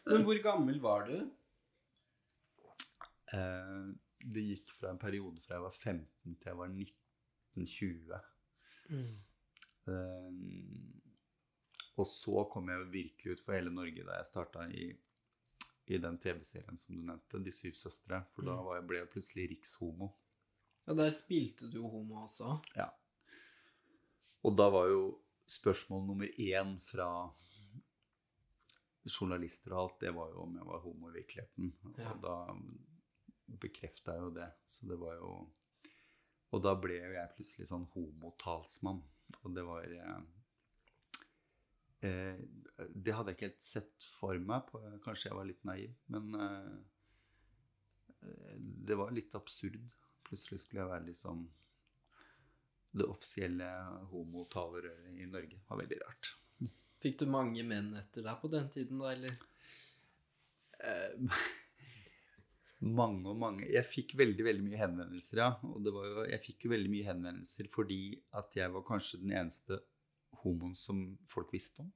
Men 0.05 0.23
hvor 0.23 0.39
gammel 0.43 0.79
var 0.83 1.07
du? 1.07 1.17
Eh, 3.33 3.85
det 4.23 4.43
gikk 4.47 4.71
fra 4.77 4.91
en 4.93 4.99
periode 5.01 5.41
fra 5.43 5.57
jeg 5.57 5.63
var 5.65 5.75
15 5.75 6.35
til 6.39 6.49
jeg 6.51 6.57
var 6.59 6.69
1920. 6.71 8.19
Mm. 8.89 9.15
Eh, 9.87 10.31
og 11.99 12.07
så 12.09 12.43
kom 12.51 12.69
jeg 12.71 12.87
virkelig 12.93 13.35
ut 13.37 13.43
for 13.45 13.53
hele 13.57 13.73
Norge 13.73 14.05
da 14.07 14.15
jeg 14.19 14.29
starta 14.31 14.63
i, 14.73 14.87
i 15.93 15.99
den 16.01 16.17
TV-serien 16.17 16.79
som 16.81 16.95
du 16.95 17.01
nevnte, 17.05 17.41
De 17.43 17.51
syv 17.53 17.73
søstre. 17.77 18.23
For 18.33 18.41
da 18.47 18.55
Mm. 18.57 18.65
var 18.65 18.75
jeg, 18.79 18.87
ble 18.87 18.97
jeg 19.03 19.09
plutselig 19.13 19.49
rikshomo. 19.51 20.07
Ja, 20.87 20.93
der 20.93 21.09
spilte 21.15 21.69
du 21.71 21.77
jo 21.81 21.87
homo 21.87 22.23
også. 22.25 22.57
Ja. 22.75 22.89
Og 24.43 24.57
da 24.57 24.65
var 24.69 24.87
jo 24.91 25.03
spørsmål 25.47 26.01
nummer 26.07 26.27
én 26.39 26.73
fra 26.81 27.07
journalister 29.07 29.73
og 29.73 29.79
alt, 29.81 29.99
det 30.03 30.13
var 30.15 30.31
jo 30.31 30.43
om 30.45 30.57
jeg 30.57 30.67
var 30.69 30.83
homo 30.83 31.09
i 31.09 31.17
virkeligheten. 31.17 31.73
Ja. 31.97 32.13
Og 32.13 32.21
da 32.23 32.35
bekrefta 33.63 34.15
jeg 34.15 34.25
jo 34.25 34.31
det. 34.37 34.49
Så 34.67 34.87
det 34.89 34.99
var 35.01 35.19
jo 35.19 35.33
Og 36.53 36.61
da 36.61 36.75
ble 36.77 36.99
jo 36.99 37.13
jeg 37.15 37.33
plutselig 37.33 37.65
sånn 37.65 37.87
homotalsmann. 37.95 39.01
Og 39.41 39.55
det 39.55 39.63
var 39.65 39.87
eh, 39.89 40.19
eh, 42.05 42.43
Det 42.93 43.15
hadde 43.17 43.33
jeg 43.33 43.39
ikke 43.39 43.49
helt 43.49 43.65
sett 43.65 44.05
for 44.19 44.37
meg. 44.37 44.67
På, 44.69 44.83
kanskje 45.01 45.31
jeg 45.31 45.39
var 45.39 45.49
litt 45.49 45.65
naiv. 45.65 45.95
Men 46.13 46.37
eh, 46.37 46.77
det 48.85 48.99
var 48.99 49.11
litt 49.15 49.33
absurd. 49.35 49.81
Plutselig 50.23 50.61
skulle 50.61 50.83
jeg 50.83 50.93
være 50.93 51.09
liksom 51.09 51.47
det 52.93 53.09
offisielle 53.09 53.67
homotalerøret 54.11 55.17
i 55.17 55.25
Norge. 55.25 55.57
Det 55.57 55.69
var 55.71 55.81
veldig 55.81 56.01
rart. 56.05 56.35
Fikk 57.03 57.19
du 57.19 57.25
mange 57.27 57.65
menn 57.67 57.91
etter 57.99 58.23
deg 58.23 58.39
på 58.39 58.49
den 58.51 58.69
tiden, 58.71 59.01
da, 59.03 59.11
eller? 59.11 59.35
Eh, 60.83 61.41
mange 62.99 63.29
og 63.31 63.37
mange 63.39 63.67
Jeg 63.69 63.87
fikk 63.87 64.15
veldig 64.19 64.43
veldig 64.43 64.65
mye 64.65 64.79
henvendelser, 64.79 65.41
ja. 65.43 65.49
Og 65.67 65.81
det 65.83 65.93
var 65.95 66.07
jo, 66.09 66.27
jeg 66.31 66.43
fikk 66.45 66.67
jo 66.67 66.73
veldig 66.73 66.91
mye 66.93 67.09
henvendelser 67.09 67.69
fordi 67.71 68.01
at 68.39 68.55
jeg 68.59 68.71
var 68.75 68.87
kanskje 68.87 69.21
den 69.23 69.35
eneste 69.41 69.81
homoen 70.43 70.75
som 70.79 71.03
folk 71.29 71.53
visste 71.55 71.83
om. 71.83 71.91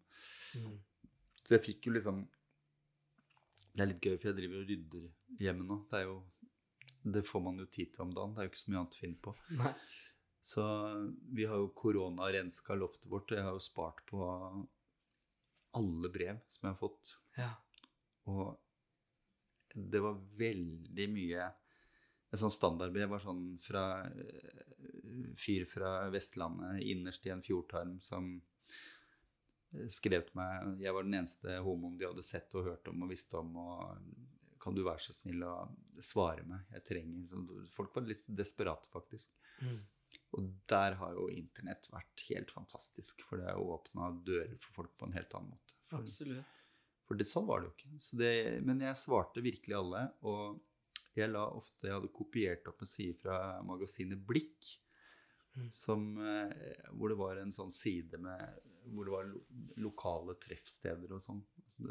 Mm. 0.59 0.75
Så 1.43 1.55
jeg 1.55 1.63
fikk 1.63 1.87
jo 1.87 1.95
liksom 1.95 2.25
Det 3.77 3.83
er 3.83 3.91
litt 3.91 4.03
gøy, 4.03 4.15
for 4.17 4.31
jeg 4.31 4.37
driver 4.39 4.63
og 4.63 4.71
rydder 4.71 5.43
hjemme 5.43 5.67
nå. 5.67 5.79
Det 5.87 6.01
er 6.01 6.07
jo 6.09 6.17
Det 7.15 7.23
får 7.27 7.43
man 7.47 7.59
jo 7.61 7.67
tid 7.71 7.93
til 7.93 8.07
om 8.07 8.11
dagen. 8.15 8.35
Det 8.35 8.43
er 8.43 8.47
jo 8.47 8.51
ikke 8.51 8.63
så 8.65 8.71
mye 8.71 8.81
annet 8.81 8.97
å 8.97 9.03
finne 9.05 9.21
på. 9.23 9.35
Nei. 9.61 9.73
Så 10.47 10.63
vi 11.35 11.45
har 11.47 11.59
jo 11.59 11.73
koronarenska 11.75 12.75
loftet 12.77 13.09
vårt, 13.11 13.31
og 13.31 13.37
jeg 13.37 13.45
har 13.45 13.55
jo 13.55 13.63
spart 13.63 14.03
på 14.07 14.27
alle 15.77 16.11
brev 16.13 16.41
som 16.51 16.67
jeg 16.67 16.75
har 16.75 16.81
fått. 16.81 17.13
Ja. 17.37 17.51
Og 18.27 18.57
det 19.77 20.01
var 20.03 20.19
veldig 20.39 21.07
mye 21.13 21.47
Et 22.27 22.39
sånn 22.41 22.51
standardbrev 22.51 23.07
var 23.07 23.21
sånn 23.23 23.43
fra 23.63 23.83
eh, 24.03 24.63
fyr 25.39 25.63
fra 25.69 26.09
Vestlandet 26.11 26.81
innerst 26.83 27.23
i 27.27 27.31
en 27.31 27.43
fjordtarm 27.45 27.93
som 28.03 28.33
skrev 29.91 30.25
til 30.27 30.39
meg 30.39 30.81
Jeg 30.83 30.95
var 30.95 31.07
den 31.07 31.19
eneste 31.21 31.59
homoen 31.63 31.97
de 31.99 32.07
hadde 32.09 32.25
sett 32.25 32.55
og 32.57 32.67
hørt 32.71 32.89
om 32.91 33.05
og 33.05 33.11
visste 33.11 33.39
om. 33.39 33.55
og 33.57 34.59
Kan 34.59 34.75
du 34.75 34.83
være 34.83 35.03
så 35.03 35.15
snill 35.15 35.45
å 35.45 35.55
svare 36.03 36.45
meg? 36.47 36.65
Jeg 36.75 36.87
trenger 36.91 37.69
Folk 37.73 37.95
var 37.95 38.07
litt 38.07 38.27
desperate, 38.27 38.89
faktisk. 38.93 39.35
Mm. 39.61 39.79
Og 40.35 40.47
der 40.69 40.97
har 40.99 41.15
jo 41.15 41.29
internett 41.31 41.87
vært 41.91 42.23
helt 42.27 42.51
fantastisk, 42.51 43.23
for 43.27 43.39
det 43.39 43.47
har 43.47 43.59
jo 43.59 43.73
åpna 43.77 44.09
dører 44.27 44.55
for 44.59 44.81
folk 44.81 44.95
på 44.99 45.07
en 45.07 45.15
helt 45.15 45.35
annen 45.37 45.53
måte. 45.55 45.77
For, 45.87 46.03
Absolutt. 46.03 46.57
for 47.07 47.19
det, 47.19 47.27
sånn 47.29 47.47
var 47.47 47.63
det 47.63 47.69
jo 47.69 47.75
ikke. 47.77 47.99
Så 48.03 48.19
det, 48.19 48.33
men 48.67 48.83
jeg 48.83 48.99
svarte 48.99 49.43
virkelig 49.45 49.77
alle, 49.77 50.03
og 50.27 50.59
jeg 51.17 51.31
la 51.31 51.47
ofte 51.49 51.87
Jeg 51.87 51.95
hadde 51.95 52.13
kopiert 52.13 52.67
opp 52.69 52.83
en 52.83 52.89
side 52.89 53.15
fra 53.17 53.37
magasinet 53.65 54.19
Blikk. 54.27 54.73
Mm. 55.57 55.69
Som, 55.73 56.03
eh, 56.21 56.83
hvor 56.93 57.09
det 57.09 57.17
var 57.17 57.39
en 57.41 57.53
sånn 57.55 57.71
side 57.73 58.19
med 58.21 58.59
Hvor 58.93 59.07
det 59.07 59.13
var 59.15 59.25
lo 59.31 59.39
lokale 59.81 60.35
treffsteder 60.37 61.15
og 61.15 61.23
sånn. 61.23 61.41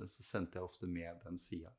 Så 0.07 0.23
sendte 0.23 0.61
jeg 0.61 0.69
ofte 0.69 0.87
med 0.87 1.19
den 1.25 1.41
sida. 1.43 1.73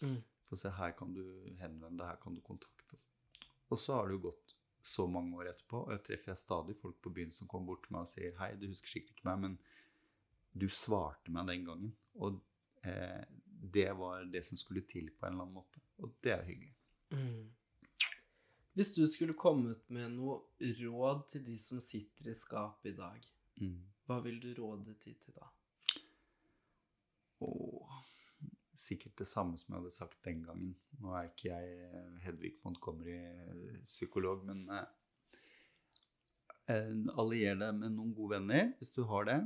Mm. 0.00 0.22
For 0.48 0.56
å 0.56 0.60
se 0.62 0.72
her 0.78 0.94
kan 0.96 1.12
du 1.12 1.22
henvende 1.60 1.98
deg, 1.98 2.08
her 2.08 2.22
kan 2.22 2.34
du 2.36 2.40
kontakte. 2.44 2.98
Og 3.68 3.80
så 3.80 3.98
har 3.98 4.08
det 4.08 4.16
jo 4.16 4.30
gått 4.30 4.56
så 4.84 5.06
mange 5.08 5.36
år 5.40 5.48
etterpå, 5.54 5.80
og 5.86 5.94
jeg 5.94 6.02
treffer 6.08 6.32
jeg 6.32 6.40
stadig 6.42 6.76
folk 6.76 6.98
på 7.02 7.12
byen 7.16 7.32
som 7.32 7.48
kommer 7.48 7.72
bort 7.72 7.86
til 7.86 7.94
meg 7.96 8.04
og 8.04 8.10
sier 8.10 8.36
hei, 8.40 8.50
du 8.60 8.66
husker 8.68 8.92
sikkert 8.92 9.16
ikke 9.16 9.28
meg, 9.30 9.40
men 9.46 9.58
du 10.54 10.68
svarte 10.70 11.32
meg 11.34 11.48
den 11.48 11.64
gangen. 11.66 11.94
Og 12.20 12.36
eh, 12.84 13.24
det 13.74 13.88
var 13.98 14.26
det 14.30 14.44
som 14.46 14.60
skulle 14.60 14.84
til 14.86 15.08
på 15.10 15.26
en 15.26 15.32
eller 15.34 15.46
annen 15.48 15.56
måte. 15.56 15.80
Og 16.04 16.12
det 16.22 16.34
er 16.36 16.44
hyggelig. 16.46 16.74
Mm. 17.16 17.48
Hvis 18.74 18.92
du 18.94 19.04
skulle 19.06 19.36
kommet 19.38 19.82
med 19.94 20.12
noe 20.16 20.40
råd 20.82 21.24
til 21.32 21.44
de 21.46 21.56
som 21.62 21.80
sitter 21.82 22.30
i 22.30 22.36
skapet 22.38 22.92
i 22.92 22.98
dag, 22.98 23.30
Mm. 23.54 23.84
hva 24.06 24.16
vil 24.24 24.40
du 24.42 24.48
råde 24.58 24.96
de 25.04 25.12
til 25.14 25.34
da? 25.36 25.46
Og 27.46 27.73
sikkert 28.80 29.16
det 29.20 29.26
samme 29.28 29.58
som 29.60 29.72
jeg 29.72 29.80
hadde 29.80 29.94
sagt 29.94 30.20
den 30.26 30.42
gangen. 30.44 30.74
Nå 31.02 31.14
er 31.14 31.30
ikke 31.30 31.50
jeg 31.50 31.78
eh, 31.88 32.18
Hedvig 32.24 32.54
Montgomery-psykolog, 32.64 34.44
men 34.48 34.64
eh, 34.74 35.38
eh, 36.74 36.92
allier 37.20 37.58
deg 37.60 37.78
med 37.78 37.94
noen 37.94 38.14
gode 38.16 38.38
venner, 38.38 38.72
hvis 38.80 38.94
du 38.96 39.04
har 39.10 39.28
det. 39.30 39.38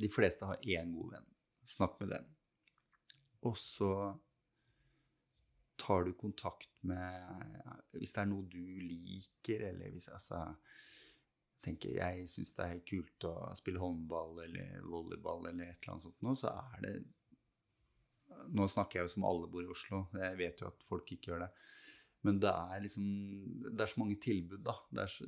De 0.00 0.10
fleste 0.12 0.48
har 0.48 0.60
én 0.64 0.92
god 0.94 1.16
venn. 1.16 1.30
Snakk 1.68 1.98
med 2.00 2.14
den. 2.16 2.28
Og 3.46 3.56
så 3.60 3.92
tar 5.80 6.04
du 6.04 6.12
kontakt 6.12 6.68
med 6.84 7.46
Hvis 7.96 8.12
det 8.12 8.20
er 8.20 8.28
noe 8.28 8.44
du 8.52 8.60
liker, 8.84 9.62
eller 9.70 9.94
hvis 9.94 10.10
altså, 10.12 10.42
tenker 11.64 11.96
jeg 11.96 12.28
syns 12.28 12.52
det 12.56 12.66
er 12.66 12.82
kult 12.88 13.26
å 13.28 13.34
spille 13.56 13.80
håndball 13.80 14.42
eller 14.44 14.84
volleyball 14.84 15.48
eller 15.48 15.70
et 15.70 15.80
eller 15.80 15.94
annet 15.94 16.06
sånt 16.06 16.22
noe, 16.24 16.36
så 16.36 16.52
er 16.52 16.84
det 16.84 16.94
Nå 18.48 18.66
snakker 18.70 19.00
jeg 19.00 19.08
jo 19.08 19.14
som 19.14 19.26
alle 19.28 19.48
bor 19.50 19.64
i 19.64 19.70
Oslo, 19.70 20.04
jeg 20.16 20.38
vet 20.40 20.62
jo 20.62 20.70
at 20.70 20.86
folk 20.88 21.12
ikke 21.14 21.32
gjør 21.32 21.44
det. 21.44 21.50
Men 22.26 22.40
det 22.42 22.50
er 22.52 22.82
liksom 22.84 23.04
Det 23.64 23.80
er 23.80 23.92
så 23.92 24.00
mange 24.02 24.18
tilbud, 24.20 24.60
da. 24.64 24.76
Det 24.92 25.06
så, 25.08 25.26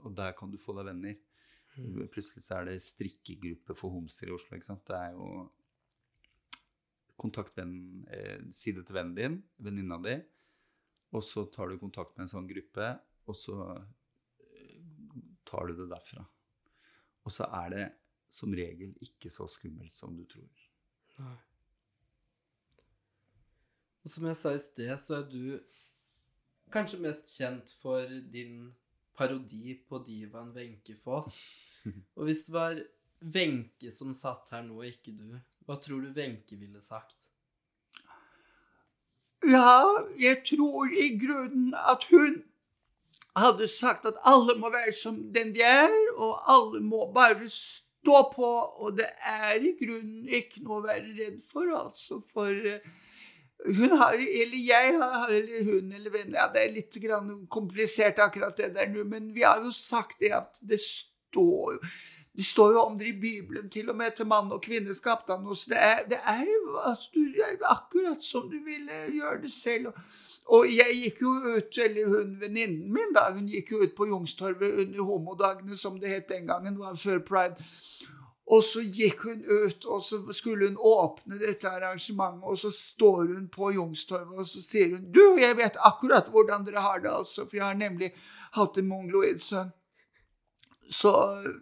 og 0.00 0.14
der 0.16 0.32
kan 0.38 0.50
du 0.52 0.58
få 0.60 0.76
deg 0.78 0.88
venner. 0.88 1.18
Plutselig 2.10 2.44
så 2.46 2.58
er 2.58 2.70
det 2.70 2.80
strikkegruppe 2.82 3.76
for 3.76 3.94
homser 3.94 4.30
i 4.30 4.34
Oslo, 4.34 4.56
ikke 4.56 4.70
sant. 4.70 4.86
Det 4.88 4.96
er 4.98 5.14
jo 5.16 5.48
Kontakt 7.18 7.56
venn, 7.58 8.06
eh, 8.14 8.44
si 8.54 8.70
det 8.70 8.84
til 8.86 8.94
vennen 8.94 9.16
din, 9.16 9.32
venninna 9.58 9.96
di, 9.98 10.12
og 11.10 11.24
så 11.26 11.42
tar 11.50 11.66
du 11.66 11.80
kontakt 11.80 12.12
med 12.14 12.28
en 12.28 12.30
sånn 12.30 12.46
gruppe, 12.46 12.92
og 13.26 13.34
så 13.34 13.56
eh, 13.74 14.76
tar 15.42 15.66
du 15.66 15.80
det 15.80 15.88
derfra. 15.90 16.22
Og 17.26 17.34
så 17.34 17.48
er 17.58 17.74
det 17.74 17.86
som 18.30 18.54
regel 18.54 18.94
ikke 19.02 19.32
så 19.34 19.48
skummelt 19.50 19.98
som 19.98 20.14
du 20.14 20.22
tror. 20.30 20.62
Nei. 21.18 21.34
Og 24.08 24.12
som 24.14 24.24
jeg 24.24 24.36
sa 24.40 24.50
i 24.56 24.60
sted, 24.64 24.90
så 24.96 25.16
er 25.18 25.24
du 25.28 25.58
kanskje 26.72 26.96
mest 27.04 27.28
kjent 27.36 27.74
for 27.76 28.08
din 28.32 28.70
parodi 29.18 29.74
på 29.84 29.98
divaen 30.00 30.54
Wenche 30.54 30.94
Foss. 30.96 31.34
Og 32.16 32.24
hvis 32.24 32.46
det 32.46 32.54
var 32.54 32.78
Wenche 33.20 33.90
som 33.92 34.14
satt 34.16 34.48
her 34.54 34.62
nå, 34.64 34.78
ikke 34.88 35.12
du, 35.12 35.34
hva 35.68 35.76
tror 35.76 36.06
du 36.06 36.16
Wenche 36.16 36.56
ville 36.56 36.80
sagt? 36.80 37.18
Ja, 39.44 39.84
jeg 40.16 40.40
tror 40.54 40.88
i 40.88 41.10
grunnen 41.20 41.74
at 41.76 42.06
hun 42.08 42.38
hadde 43.36 43.68
sagt 43.68 44.08
at 44.08 44.16
alle 44.24 44.56
må 44.56 44.70
være 44.72 44.94
som 44.96 45.18
den 45.36 45.52
de 45.52 45.66
er, 45.68 45.92
og 46.16 46.32
alle 46.48 46.80
må 46.80 47.10
bare 47.12 47.52
stå 47.52 48.24
på, 48.32 48.54
og 48.80 48.96
det 49.02 49.10
er 49.20 49.60
i 49.60 49.74
grunnen 49.84 50.32
ikke 50.40 50.64
noe 50.64 50.80
å 50.80 50.88
være 50.88 51.12
redd 51.20 51.44
for, 51.44 51.68
altså, 51.76 52.22
for 52.32 52.72
eh, 52.72 52.88
hun 53.66 53.96
har, 53.98 54.14
eller 54.14 54.60
jeg 54.62 54.92
har, 55.00 55.32
eller 55.34 55.64
hun 55.66 55.90
eller 55.92 56.12
venn, 56.14 56.36
ja, 56.36 56.46
det 56.54 56.62
er 56.62 56.76
litt 56.76 56.98
komplisert 57.50 58.20
akkurat 58.22 58.56
det 58.56 58.70
der 58.76 58.92
nå, 58.92 59.02
men 59.10 59.32
vi 59.34 59.42
har 59.42 59.64
jo 59.64 59.72
sagt 59.74 60.20
det 60.22 60.30
at 60.36 60.60
det 60.62 60.80
står 60.82 61.74
jo 61.78 61.82
det 62.38 62.44
står 62.46 62.72
jo 62.76 62.82
om 62.86 62.94
det 62.94 63.08
i 63.08 63.16
Bibelen, 63.18 63.66
til 63.66 63.88
og 63.90 63.96
med 63.98 64.12
til 64.14 64.28
mann 64.30 64.52
og 64.54 64.60
kvinne 64.62 64.94
skapte 64.94 65.34
han 65.34 65.46
oss. 65.50 65.64
Det 65.66 65.74
er, 65.74 66.04
det 66.06 66.20
er 66.22 66.44
altså, 66.86 67.08
du, 67.10 67.24
akkurat 67.66 68.22
som 68.22 68.44
du 68.46 68.60
ville 68.62 68.98
gjøre 69.10 69.40
det 69.42 69.50
selv. 69.50 69.88
Og 70.54 70.68
jeg 70.70 70.94
gikk 71.00 71.24
jo 71.24 71.32
ut, 71.56 71.80
eller 71.82 72.12
hun 72.12 72.36
venninnen 72.38 72.92
min, 72.94 73.10
da, 73.16 73.26
hun 73.34 73.48
gikk 73.50 73.72
jo 73.74 73.82
ut 73.82 73.96
på 73.96 74.06
Youngstorget 74.06 74.84
under 74.84 75.02
homodagene, 75.08 75.76
som 75.76 75.98
det 75.98 76.12
het 76.12 76.30
den 76.30 76.46
gangen, 76.46 76.78
var 76.78 76.94
før 76.94 77.18
pride. 77.26 77.58
Og 78.48 78.62
så 78.64 78.80
gikk 78.80 79.26
hun 79.28 79.42
ut, 79.44 79.84
og 79.84 80.00
så 80.00 80.22
skulle 80.32 80.70
hun 80.70 80.78
åpne 80.80 81.36
dette 81.40 81.68
arrangementet, 81.68 82.46
og 82.48 82.56
så 82.56 82.70
står 82.72 83.34
hun 83.34 83.48
på 83.52 83.72
Youngstorget, 83.74 84.38
og 84.40 84.48
så 84.48 84.62
sier 84.64 84.94
hun 84.94 85.10
Du, 85.12 85.36
jeg 85.36 85.56
vet 85.58 85.76
akkurat 85.84 86.30
hvordan 86.32 86.64
dere 86.64 86.84
har 86.84 87.02
det, 87.04 87.12
altså, 87.12 87.44
for 87.44 87.60
jeg 87.60 87.66
har 87.66 87.76
nemlig 87.76 88.14
hatt 88.56 88.80
en 88.80 88.88
mongoloid 88.88 89.42
sønn. 89.42 89.74
Så 90.88 91.12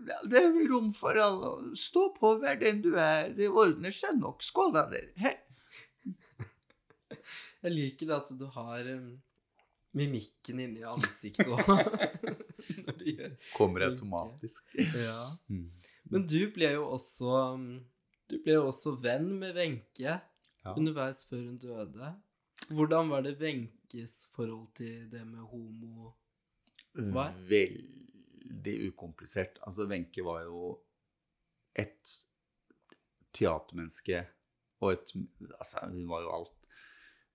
ja, 0.07 0.21
det 0.31 0.39
er 0.39 0.55
rom 0.71 0.93
for 0.95 1.19
alle. 1.19 1.51
Stå 1.75 2.09
på, 2.15 2.37
vær 2.43 2.61
den 2.61 2.79
du 2.85 2.93
er. 2.95 3.33
Det 3.35 3.49
ordner 3.51 3.95
seg 3.95 4.21
nok. 4.21 4.45
Skål 4.47 4.71
da, 4.77 4.85
dere. 4.93 5.11
Hei. 5.19 5.35
Jeg 7.67 7.75
liker 7.75 8.13
at 8.15 8.31
du 8.39 8.47
har 8.55 8.87
um, 8.95 9.09
mimikken 9.99 10.63
inni 10.63 10.87
ansiktet 10.87 11.51
òg. 11.51 11.67
Kommer 13.59 13.89
automatisk. 13.89 14.63
Ja. 14.79 15.33
Mm. 15.51 15.73
Men 16.11 16.27
du 16.27 16.39
ble 16.55 16.69
jo 16.77 16.85
også 16.95 17.31
um, 17.55 17.67
Du 18.31 18.39
ble 18.43 18.55
jo 18.59 18.67
også 18.71 18.97
venn 19.03 19.29
med 19.41 19.55
Wenche 19.57 20.21
Ja. 20.67 20.73
underveis 20.75 21.25
før 21.29 21.45
hun 21.45 21.59
døde. 21.63 22.09
Hvordan 22.75 23.11
var 23.11 23.21
det 23.23 23.37
Wenches 23.41 24.29
forhold 24.35 24.69
til 24.75 25.05
det 25.13 25.21
med 25.27 25.45
homo 25.47 26.11
var? 27.15 27.35
Veldig 27.49 28.75
ukomplisert. 28.89 29.59
Altså, 29.67 29.87
Wenche 29.87 30.25
var 30.27 30.43
jo 30.43 30.81
et 31.79 32.17
teatermenneske 33.33 34.25
og 34.81 34.93
et 34.93 35.13
Altså, 35.61 35.87
hun 35.91 36.09
var 36.09 36.21
jo 36.25 36.33
alt. 36.35 36.69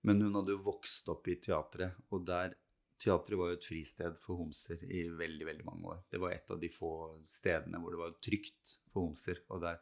Men 0.02 0.20
hun 0.22 0.34
hadde 0.34 0.52
jo 0.56 0.62
vokst 0.66 1.08
opp 1.08 1.28
i 1.30 1.36
teatret, 1.40 1.94
og 2.10 2.24
der 2.26 2.54
Teatret 3.02 3.38
var 3.38 3.50
jo 3.50 3.58
et 3.58 3.66
fristed 3.66 4.18
for 4.22 4.38
homser 4.38 4.82
i 4.86 5.02
veldig 5.10 5.46
veldig 5.48 5.64
mange 5.66 5.90
år. 5.90 6.02
Det 6.12 6.20
var 6.22 6.34
et 6.36 6.50
av 6.54 6.60
de 6.62 6.70
få 6.70 6.92
stedene 7.26 7.80
hvor 7.82 7.94
det 7.94 8.02
var 8.02 8.18
trygt 8.22 8.76
for 8.92 9.08
homser. 9.08 9.40
Og 9.50 9.62
der 9.64 9.80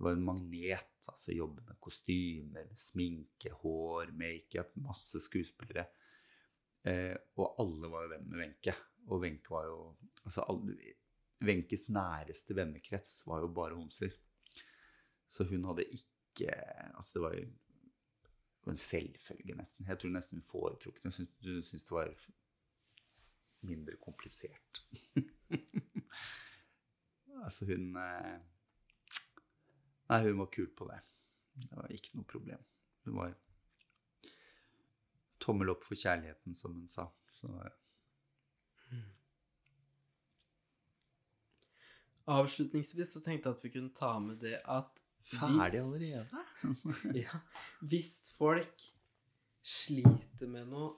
det 0.00 0.04
var 0.06 0.14
en 0.16 0.24
magnet. 0.24 1.08
altså 1.08 1.32
Jobbe 1.36 1.60
med 1.66 1.76
kostymer, 1.80 2.70
sminke, 2.72 3.50
hår, 3.60 4.12
makeup, 4.16 4.70
masse 4.80 5.20
skuespillere. 5.20 5.84
Eh, 6.88 7.12
og 7.36 7.58
alle 7.60 7.90
var 7.92 8.06
jo 8.06 8.12
venn 8.14 8.28
med 8.30 8.40
Wenche. 8.40 8.74
Og 9.08 9.20
Wenche 9.20 9.52
var 9.52 9.66
jo 9.68 9.82
altså 10.24 10.46
Wenches 11.44 11.88
næreste 11.92 12.56
vennekrets 12.56 13.26
var 13.28 13.44
jo 13.44 13.52
bare 13.52 13.76
homser. 13.76 14.16
Så 15.28 15.44
hun 15.48 15.68
hadde 15.68 15.84
ikke 15.84 16.08
Altså, 16.94 17.10
det 17.14 17.22
var 17.22 17.34
jo 17.36 17.44
en 18.70 18.76
selvfølge, 18.80 19.54
nesten. 19.58 19.84
Jeg 19.88 19.98
tror 20.00 20.12
nesten 20.14 20.38
hun 20.38 20.48
foretrukne. 20.48 21.10
Hun 21.10 21.12
syntes- 21.12 21.84
det 21.84 21.92
var 21.92 22.08
mindre 23.66 23.96
komplisert. 24.00 24.82
altså, 27.44 27.68
hun 27.68 27.96
eh, 27.96 28.38
Nei, 30.10 30.18
hun 30.26 30.40
var 30.40 30.48
kul 30.50 30.66
på 30.74 30.88
det. 30.88 30.98
Det 31.54 31.76
var 31.76 31.92
ikke 31.94 32.16
noe 32.18 32.26
problem. 32.26 32.64
Hun 33.06 33.18
var 33.20 33.36
tommel 35.40 35.70
opp 35.70 35.84
for 35.86 35.98
kjærligheten, 35.98 36.56
som 36.58 36.74
hun 36.74 36.88
sa. 36.90 37.06
Så 37.36 37.52
Avslutningsvis 42.30 43.14
så 43.14 43.22
tenkte 43.24 43.48
jeg 43.48 43.56
at 43.56 43.62
vi 43.64 43.72
kunne 43.74 43.94
ta 43.96 44.12
med 44.22 44.42
det 44.42 44.58
at 44.68 45.00
ferdig 45.26 45.80
allerede. 45.80 46.26
ja, 47.24 47.40
hvis 47.80 48.12
folk 48.36 48.84
sliter 49.66 50.50
med 50.50 50.68
noe 50.70 50.92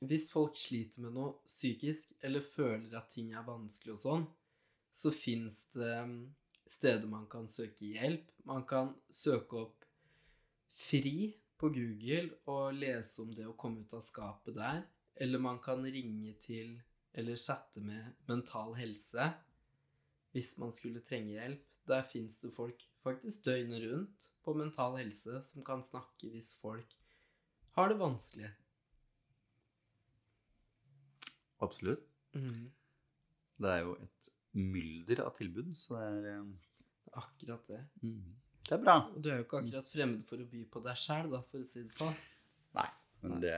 Hvis 0.00 0.30
folk 0.32 0.56
sliter 0.56 1.02
med 1.04 1.14
noe 1.16 1.34
psykisk, 1.44 2.14
eller 2.24 2.44
føler 2.44 2.96
at 2.96 3.10
ting 3.12 3.34
er 3.36 3.44
vanskelig 3.46 3.96
og 3.98 4.02
sånn, 4.04 4.28
så 4.92 5.12
fins 5.14 5.66
det 5.74 5.92
mm, 6.08 6.20
steder 6.70 7.10
man 7.10 7.26
kan 7.30 7.48
søke 7.48 7.92
hjelp. 7.92 8.30
Man 8.48 8.64
kan 8.68 8.94
søke 9.12 9.64
opp 9.66 9.86
FRI 10.76 11.32
på 11.60 11.68
Google 11.74 12.38
og 12.48 12.78
lese 12.78 13.20
om 13.24 13.34
det 13.36 13.46
å 13.48 13.56
komme 13.58 13.84
ut 13.84 13.94
av 13.96 14.04
skapet 14.04 14.56
der. 14.56 14.84
Eller 15.20 15.42
man 15.42 15.60
kan 15.62 15.84
ringe 15.84 16.32
til 16.40 16.78
eller 17.12 17.36
chatte 17.36 17.82
med 17.82 18.14
Mental 18.30 18.76
Helse 18.78 19.32
hvis 20.30 20.54
man 20.62 20.70
skulle 20.72 21.02
trenge 21.04 21.34
hjelp. 21.34 21.66
Der 21.90 22.04
fins 22.06 22.38
det 22.38 22.52
folk 22.54 22.84
faktisk 23.02 23.48
døgnet 23.48 23.82
rundt 23.90 24.30
på 24.44 24.54
Mental 24.54 24.96
Helse 25.00 25.40
som 25.44 25.64
kan 25.66 25.82
snakke 25.84 26.30
hvis 26.30 26.54
folk 26.60 26.96
har 27.76 27.90
det 27.90 27.98
vanskelig. 28.00 28.50
Absolutt. 31.60 32.04
Det 33.60 33.68
er 33.74 33.80
jo 33.84 33.96
et 34.00 34.30
mylder 34.56 35.20
av 35.26 35.34
tilbud, 35.36 35.74
så 35.78 35.96
det 35.98 36.06
er 36.08 36.28
eh, 36.34 36.46
Akkurat 37.20 37.64
det. 37.68 37.80
mm, 38.04 38.30
Det 38.68 38.74
er 38.76 38.82
bra. 38.84 38.94
Du 39.18 39.26
er 39.30 39.40
jo 39.40 39.44
ikke 39.48 39.60
akkurat 39.64 39.86
fremmed 39.90 40.22
for 40.28 40.38
å 40.40 40.46
by 40.46 40.60
på 40.70 40.82
deg 40.84 40.96
sjæl, 41.00 41.26
da, 41.32 41.40
for 41.50 41.58
å 41.60 41.66
si 41.66 41.82
det 41.82 41.90
sånn. 41.90 42.14
Nei, 42.78 42.86
men 43.24 43.40
det, 43.42 43.54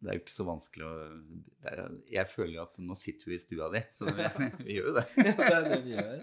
det 0.00 0.08
er 0.10 0.16
jo 0.16 0.22
ikke 0.24 0.32
så 0.34 0.46
vanskelig 0.48 0.86
å 0.88 0.92
er, 1.68 1.82
Jeg 2.16 2.26
føler 2.32 2.54
jo 2.56 2.62
at 2.64 2.78
nå 2.80 2.96
sitter 2.98 3.28
vi 3.30 3.36
i 3.36 3.42
stua 3.42 3.68
di, 3.74 3.82
så 3.92 4.08
vi, 4.08 4.24
vi 4.66 4.78
gjør 4.78 4.88
jo 4.90 4.94
det. 4.98 5.06
Ja, 5.20 5.34
det 5.36 5.52
er 5.52 5.68
det 5.68 5.80
vi 5.84 5.92
gjør. 5.98 6.18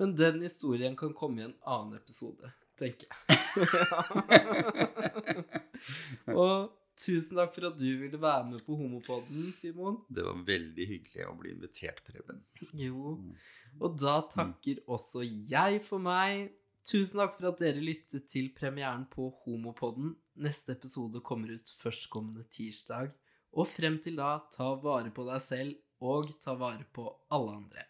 Men 0.00 0.08
den 0.16 0.40
historien 0.46 0.96
kan 0.96 1.12
komme 1.16 1.40
i 1.42 1.46
en 1.50 1.56
annen 1.66 1.96
episode, 2.00 2.50
tenker 2.80 3.06
jeg. 3.12 3.16
Og 6.40 6.72
tusen 6.98 7.38
takk 7.38 7.54
for 7.54 7.68
at 7.70 7.78
du 7.78 7.86
ville 8.00 8.20
være 8.20 8.50
med 8.50 8.62
på 8.66 8.76
Homopodden, 8.78 9.50
Simon. 9.56 10.00
Det 10.08 10.24
var 10.26 10.44
veldig 10.48 10.86
hyggelig 10.92 11.26
å 11.28 11.34
bli 11.38 11.52
invitert, 11.54 12.02
Preben. 12.06 12.42
Jo. 12.76 13.16
Og 13.80 13.98
da 14.00 14.20
takker 14.32 14.82
også 14.88 15.24
jeg 15.24 15.82
for 15.84 16.02
meg. 16.02 16.54
Tusen 16.86 17.18
takk 17.18 17.34
for 17.36 17.50
at 17.50 17.60
dere 17.60 17.82
lyttet 17.82 18.28
til 18.30 18.52
premieren 18.54 19.08
på 19.10 19.28
Homopodden. 19.42 20.14
Neste 20.42 20.76
episode 20.76 21.22
kommer 21.26 21.56
ut 21.56 21.72
førstkommende 21.80 22.46
tirsdag. 22.52 23.10
Og 23.56 23.68
frem 23.68 23.98
til 24.02 24.18
da, 24.20 24.36
ta 24.52 24.72
vare 24.80 25.10
på 25.14 25.24
deg 25.26 25.42
selv, 25.42 25.76
og 26.04 26.30
ta 26.44 26.54
vare 26.60 26.84
på 26.92 27.08
alle 27.32 27.56
andre. 27.56 27.86